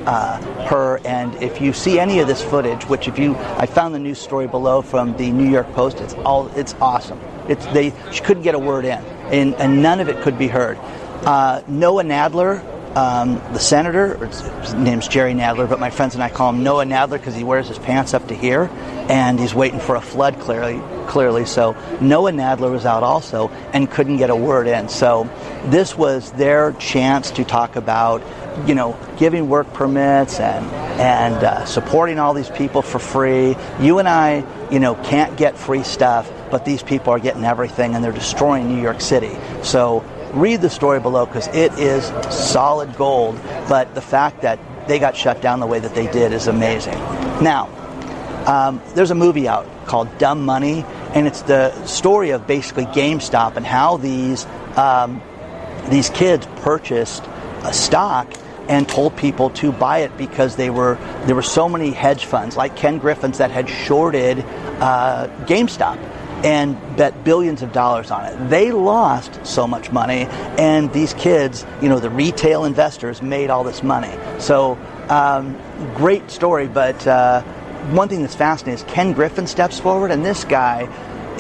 uh, 0.07 0.67
her. 0.67 1.01
And 1.05 1.35
if 1.43 1.61
you 1.61 1.73
see 1.73 1.99
any 1.99 2.21
of 2.21 2.29
this 2.29 2.43
footage, 2.43 2.85
which 2.87 3.09
if 3.09 3.19
you, 3.19 3.37
I 3.37 3.67
found 3.67 3.95
the 3.95 3.99
news 3.99 4.19
story 4.19 4.47
below 4.47 4.83
from 4.83 5.17
the 5.17 5.31
New 5.31 5.49
York 5.49 5.71
Post. 5.73 6.01
It's 6.01 6.15
all, 6.15 6.49
it's 6.57 6.75
awesome. 6.75 7.21
It's 7.49 7.65
they, 7.67 7.93
she 8.13 8.23
couldn't 8.23 8.43
get 8.43 8.55
a 8.55 8.59
word 8.59 8.85
in, 8.85 8.99
and, 9.31 9.55
and 9.55 9.83
none 9.83 10.01
of 10.01 10.09
it 10.09 10.23
could 10.23 10.39
be 10.39 10.49
heard. 10.49 10.79
Uh, 11.25 11.63
Noah 11.69 12.05
Nadler, 12.05 12.63
um, 12.97 13.35
the 13.53 13.59
senator, 13.59 14.17
his 14.27 14.75
name's 14.75 15.09
Jerry 15.09 15.33
Nadler, 15.33 15.69
but 15.69 15.79
my 15.79 15.91
friends 15.91 16.15
and 16.15 16.23
I 16.23 16.31
call 16.31 16.51
him 16.51 16.63
Noah 16.63 16.85
Nadler 16.85 17.19
because 17.19 17.35
he 17.35 17.45
wears 17.45 17.69
his 17.69 17.79
pants 17.79 18.15
up 18.15 18.29
to 18.29 18.35
here, 18.35 18.71
and 19.09 19.39
he's 19.39 19.55
waiting 19.55 19.81
for 19.81 19.97
a 19.97 20.01
flood 20.01 20.41
clearly. 20.41 20.81
Clearly, 21.07 21.45
so 21.45 21.73
Noah 22.01 22.31
Nadler 22.31 22.71
was 22.71 22.87
out 22.87 23.03
also 23.03 23.49
and 23.73 23.91
couldn't 23.91 24.19
get 24.19 24.31
a 24.31 24.37
word 24.37 24.69
in. 24.69 24.89
So 24.89 25.29
this 25.65 25.99
was 25.99 26.31
their 26.33 26.71
chance 26.75 27.33
to 27.33 27.45
talk 27.45 27.75
about, 27.75 28.23
you 28.69 28.77
know, 28.77 28.97
giving 29.19 29.49
work 29.49 29.73
permits 29.73 30.39
and 30.39 30.65
and 31.01 31.35
uh, 31.43 31.65
supporting 31.65 32.21
all 32.21 32.33
these 32.33 32.51
people 32.51 32.81
for 32.81 33.01
free. 33.01 33.57
You 33.81 33.99
and 33.99 34.09
I, 34.09 34.45
you 34.71 34.79
know, 34.79 34.95
can't 34.95 35.37
get 35.37 35.59
free 35.59 35.83
stuff, 35.83 36.31
but 36.49 36.65
these 36.65 36.81
people 36.81 37.13
are 37.13 37.19
getting 37.19 37.45
everything, 37.45 37.97
and 37.97 38.05
they're 38.05 38.13
destroying 38.13 38.69
New 38.69 38.81
York 38.81 39.01
City. 39.01 39.37
So 39.65 40.05
read 40.33 40.61
the 40.61 40.71
story 40.71 41.01
below 41.01 41.27
because 41.27 41.49
it 41.49 41.73
is 41.79 42.07
solid 42.33 42.97
gold. 42.97 43.41
But 43.69 43.95
the 43.95 44.01
fact 44.01 44.43
that 44.43 44.59
they 44.89 44.99
got 44.99 45.17
shut 45.17 45.41
down 45.41 45.61
the 45.61 45.67
way 45.67 45.79
that 45.79 45.95
they 45.95 46.07
did 46.11 46.33
is 46.33 46.47
amazing. 46.47 46.99
Now, 47.43 47.69
um, 48.47 48.81
there's 48.95 49.11
a 49.11 49.15
movie 49.15 49.49
out 49.49 49.67
called 49.87 50.19
Dumb 50.19 50.45
Money, 50.45 50.85
and 51.15 51.27
it's 51.27 51.43
the 51.43 51.85
story 51.87 52.31
of 52.31 52.47
basically 52.47 52.87
GameStop 52.87 53.57
and 53.57 53.67
how 53.67 53.97
these 53.97 54.47
um, 54.77 55.23
these 55.89 56.11
kids 56.11 56.47
purchased 56.57 57.25
a 57.65 57.73
stock 57.73 58.33
and 58.69 58.89
told 58.89 59.17
people 59.17 59.51
to 59.51 59.73
buy 59.73 59.99
it 59.99 60.17
because 60.17 60.57
they 60.57 60.71
were 60.71 60.97
there 61.27 61.35
were 61.35 61.43
so 61.43 61.69
many 61.69 61.91
hedge 61.91 62.25
funds 62.25 62.57
like 62.57 62.77
Ken 62.77 62.99
Griffin's 62.99 63.39
that 63.39 63.51
had 63.51 63.69
shorted 63.69 64.41
uh, 64.81 65.29
GameStop 65.47 65.99
and 66.45 66.77
bet 66.97 67.25
billions 67.25 67.63
of 67.63 67.73
dollars 67.73 68.11
on 68.11 68.25
it. 68.25 68.49
They 68.49 68.73
lost 68.73 69.45
so 69.45 69.67
much 69.67 69.93
money, 69.93 70.27
and 70.59 70.93
these 70.93 71.15
kids, 71.15 71.67
you 71.83 71.89
know, 71.89 71.99
the 71.99 72.11
retail 72.11 72.65
investors 72.65 73.23
made 73.23 73.51
all 73.51 73.65
this 73.65 73.83
money. 73.83 74.17
So, 74.39 74.79
um, 75.09 75.59
great 75.95 76.31
story, 76.31 76.69
but 76.69 77.07
uh, 77.07 77.43
one 77.91 78.09
thing 78.09 78.23
that's 78.23 78.35
fascinating 78.35 78.85
is 78.85 78.93
Ken 78.93 79.13
Griffin 79.13 79.47
steps 79.47 79.79
forward, 79.79 80.11
and 80.11 80.25
this 80.25 80.45
guy 80.45 80.89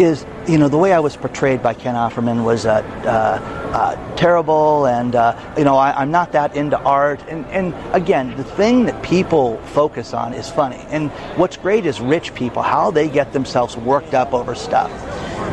is, 0.00 0.24
you 0.48 0.56
know, 0.56 0.68
the 0.68 0.78
way 0.78 0.94
I 0.94 0.98
was 0.98 1.16
portrayed 1.16 1.62
by 1.62 1.74
Ken 1.74 1.94
Offerman 1.94 2.42
was 2.42 2.64
uh, 2.64 2.80
uh, 3.04 3.60
uh, 3.76 4.16
terrible, 4.16 4.86
and 4.86 5.14
uh, 5.14 5.38
you 5.58 5.64
know, 5.64 5.76
I, 5.76 6.02
am 6.02 6.10
not 6.10 6.32
that 6.32 6.56
into 6.56 6.78
art. 6.78 7.22
And, 7.28 7.44
and 7.46 7.74
again, 7.94 8.34
the 8.36 8.44
thing 8.44 8.86
that 8.86 9.02
people 9.02 9.58
focus 9.58 10.14
on 10.14 10.32
is 10.32 10.48
funny. 10.48 10.78
And 10.88 11.10
what's 11.36 11.58
great 11.58 11.84
is 11.84 12.00
rich 12.00 12.34
people, 12.34 12.62
how 12.62 12.90
they 12.90 13.08
get 13.08 13.32
themselves 13.32 13.76
worked 13.76 14.14
up 14.14 14.32
over 14.32 14.54
stuff. 14.54 14.90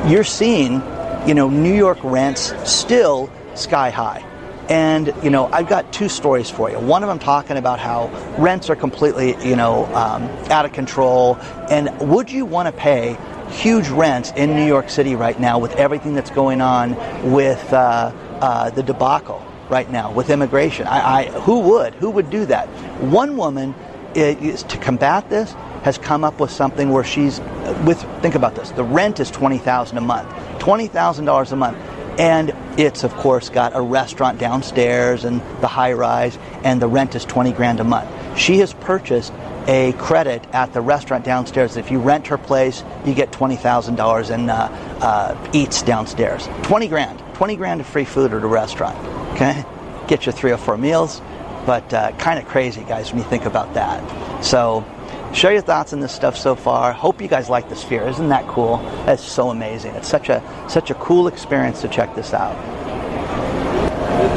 You're 0.07 0.23
seeing, 0.23 0.81
you 1.27 1.33
know, 1.33 1.49
New 1.49 1.75
York 1.75 1.99
rents 2.01 2.53
still 2.69 3.29
sky 3.53 3.89
high. 3.89 4.23
And, 4.69 5.13
you 5.23 5.29
know, 5.29 5.47
I've 5.47 5.69
got 5.69 5.93
two 5.93 6.09
stories 6.09 6.49
for 6.49 6.69
you. 6.69 6.77
One 6.77 7.01
of 7.01 7.07
them 7.07 7.19
talking 7.19 7.55
about 7.55 7.79
how 7.79 8.07
rents 8.37 8.69
are 8.69 8.75
completely, 8.75 9.29
you 9.47 9.55
know, 9.55 9.85
um, 9.95 10.23
out 10.49 10.65
of 10.65 10.73
control. 10.73 11.37
And 11.69 11.89
would 12.01 12.29
you 12.29 12.45
want 12.45 12.67
to 12.67 12.73
pay 12.73 13.17
huge 13.49 13.87
rents 13.89 14.31
in 14.31 14.55
New 14.55 14.65
York 14.65 14.89
City 14.89 15.15
right 15.15 15.39
now 15.39 15.59
with 15.59 15.75
everything 15.75 16.13
that's 16.13 16.31
going 16.31 16.61
on 16.61 16.95
with 17.31 17.73
uh, 17.73 18.11
uh, 18.41 18.69
the 18.71 18.83
debacle 18.83 19.43
right 19.69 19.89
now 19.89 20.11
with 20.11 20.29
immigration? 20.29 20.87
I, 20.87 21.19
I, 21.19 21.25
who 21.41 21.59
would? 21.61 21.93
Who 21.95 22.09
would 22.11 22.29
do 22.29 22.45
that? 22.45 22.67
One 23.01 23.37
woman 23.37 23.73
is 24.15 24.63
to 24.63 24.77
combat 24.77 25.29
this 25.29 25.53
has 25.83 25.97
come 25.97 26.23
up 26.23 26.39
with 26.39 26.51
something 26.51 26.89
where 26.89 27.03
she's 27.03 27.39
with 27.85 28.01
think 28.21 28.35
about 28.35 28.55
this 28.55 28.71
the 28.71 28.83
rent 28.83 29.19
is 29.19 29.29
20000 29.29 29.97
a 29.97 30.01
month 30.01 30.27
$20000 30.59 31.51
a 31.51 31.55
month 31.55 31.77
and 32.19 32.53
it's 32.79 33.03
of 33.03 33.13
course 33.15 33.49
got 33.49 33.75
a 33.75 33.81
restaurant 33.81 34.39
downstairs 34.39 35.23
and 35.23 35.39
the 35.61 35.67
high 35.67 35.93
rise 35.93 36.37
and 36.63 36.81
the 36.81 36.87
rent 36.87 37.15
is 37.15 37.25
20 37.25 37.51
grand 37.51 37.79
a 37.79 37.83
month 37.83 38.09
she 38.37 38.57
has 38.57 38.73
purchased 38.73 39.31
a 39.67 39.93
credit 39.93 40.45
at 40.53 40.73
the 40.73 40.81
restaurant 40.81 41.25
downstairs 41.25 41.77
if 41.77 41.91
you 41.91 41.99
rent 41.99 42.27
her 42.27 42.37
place 42.37 42.83
you 43.05 43.13
get 43.13 43.31
$20000 43.31 44.33
in 44.33 44.49
uh, 44.49 44.53
uh, 45.01 45.49
eats 45.53 45.81
downstairs 45.81 46.47
20 46.63 46.87
grand 46.87 47.19
20 47.35 47.55
grand 47.55 47.81
of 47.81 47.87
free 47.87 48.05
food 48.05 48.33
at 48.33 48.43
a 48.43 48.47
restaurant 48.47 48.97
okay 49.33 49.63
get 50.07 50.25
you 50.25 50.31
three 50.31 50.51
or 50.51 50.57
four 50.57 50.77
meals 50.77 51.21
but 51.65 51.93
uh, 51.93 52.11
kind 52.13 52.39
of 52.39 52.45
crazy 52.47 52.83
guys 52.83 53.11
when 53.11 53.21
you 53.21 53.27
think 53.29 53.45
about 53.45 53.73
that 53.73 54.01
so 54.43 54.85
share 55.33 55.51
your 55.51 55.61
thoughts 55.61 55.93
on 55.93 55.99
this 55.99 56.13
stuff 56.13 56.37
so 56.37 56.55
far. 56.55 56.93
Hope 56.93 57.21
you 57.21 57.27
guys 57.27 57.49
like 57.49 57.69
the 57.69 57.75
sphere. 57.75 58.07
Isn't 58.07 58.29
that 58.29 58.47
cool? 58.47 58.77
That's 59.05 59.23
so 59.23 59.49
amazing. 59.49 59.95
It's 59.95 60.07
such 60.07 60.29
a 60.29 60.41
such 60.69 60.89
a 60.89 60.95
cool 60.95 61.27
experience 61.27 61.81
to 61.81 61.87
check 61.87 62.15
this 62.15 62.33
out. 62.33 62.55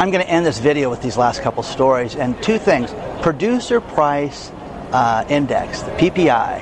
I'm 0.01 0.11
going 0.11 0.25
to 0.25 0.31
end 0.31 0.47
this 0.47 0.59
video 0.59 0.89
with 0.89 1.03
these 1.03 1.17
last 1.17 1.43
couple 1.43 1.63
stories 1.63 2.17
and 2.17 2.41
two 2.43 2.59
things. 2.59 2.91
Producer 3.23 3.81
price 3.81 4.51
uh, 4.93 5.25
index, 5.29 5.83
the 5.83 5.91
PPI, 5.93 6.61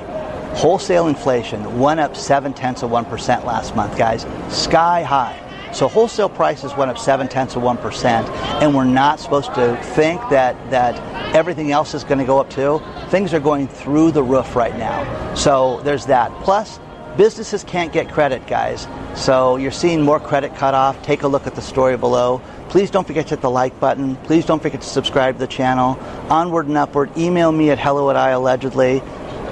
wholesale 0.55 1.07
inflation 1.07 1.79
went 1.79 1.99
up 1.99 2.15
seven 2.15 2.53
tenths 2.53 2.83
of 2.83 2.91
one 2.91 3.05
percent 3.05 3.45
last 3.45 3.75
month, 3.75 3.97
guys. 3.97 4.25
Sky 4.49 5.03
high. 5.03 5.45
So 5.73 5.87
wholesale 5.87 6.29
prices 6.29 6.75
went 6.75 6.89
up 6.89 6.97
seven 6.97 7.27
tenths 7.27 7.55
of 7.55 7.61
one 7.61 7.77
percent, 7.77 8.27
and 8.61 8.73
we're 8.73 8.85
not 8.85 9.19
supposed 9.19 9.53
to 9.55 9.77
think 9.95 10.19
that 10.29 10.55
that 10.71 10.99
everything 11.35 11.71
else 11.71 11.93
is 11.93 12.03
going 12.03 12.17
to 12.17 12.25
go 12.25 12.39
up 12.39 12.49
too. 12.49 12.81
Things 13.09 13.33
are 13.33 13.39
going 13.39 13.67
through 13.67 14.11
the 14.11 14.23
roof 14.23 14.55
right 14.55 14.75
now. 14.77 15.33
So 15.35 15.81
there's 15.81 16.05
that. 16.07 16.31
Plus, 16.43 16.79
businesses 17.17 17.63
can't 17.63 17.93
get 17.93 18.09
credit, 18.09 18.45
guys. 18.47 18.87
So 19.15 19.57
you're 19.57 19.71
seeing 19.71 20.01
more 20.01 20.19
credit 20.19 20.55
cut 20.55 20.73
off. 20.73 21.01
Take 21.03 21.23
a 21.23 21.27
look 21.27 21.45
at 21.45 21.55
the 21.55 21.61
story 21.61 21.97
below. 21.97 22.41
Please 22.69 22.91
don't 22.91 23.05
forget 23.05 23.25
to 23.27 23.31
hit 23.31 23.41
the 23.41 23.49
like 23.49 23.79
button. 23.79 24.15
Please 24.17 24.45
don't 24.45 24.61
forget 24.61 24.81
to 24.81 24.87
subscribe 24.87 25.35
to 25.35 25.39
the 25.39 25.47
channel. 25.47 25.97
Onward 26.29 26.67
and 26.67 26.77
upward. 26.77 27.15
Email 27.17 27.51
me 27.51 27.71
at 27.71 27.79
hello 27.79 28.09
at 28.09 28.15
I 28.15 28.29
allegedly. 28.29 28.99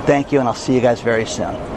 Thank 0.06 0.32
you, 0.32 0.40
and 0.40 0.48
I'll 0.48 0.54
see 0.54 0.76
you 0.76 0.82
guys 0.82 1.02
very 1.02 1.26
soon. 1.26 1.77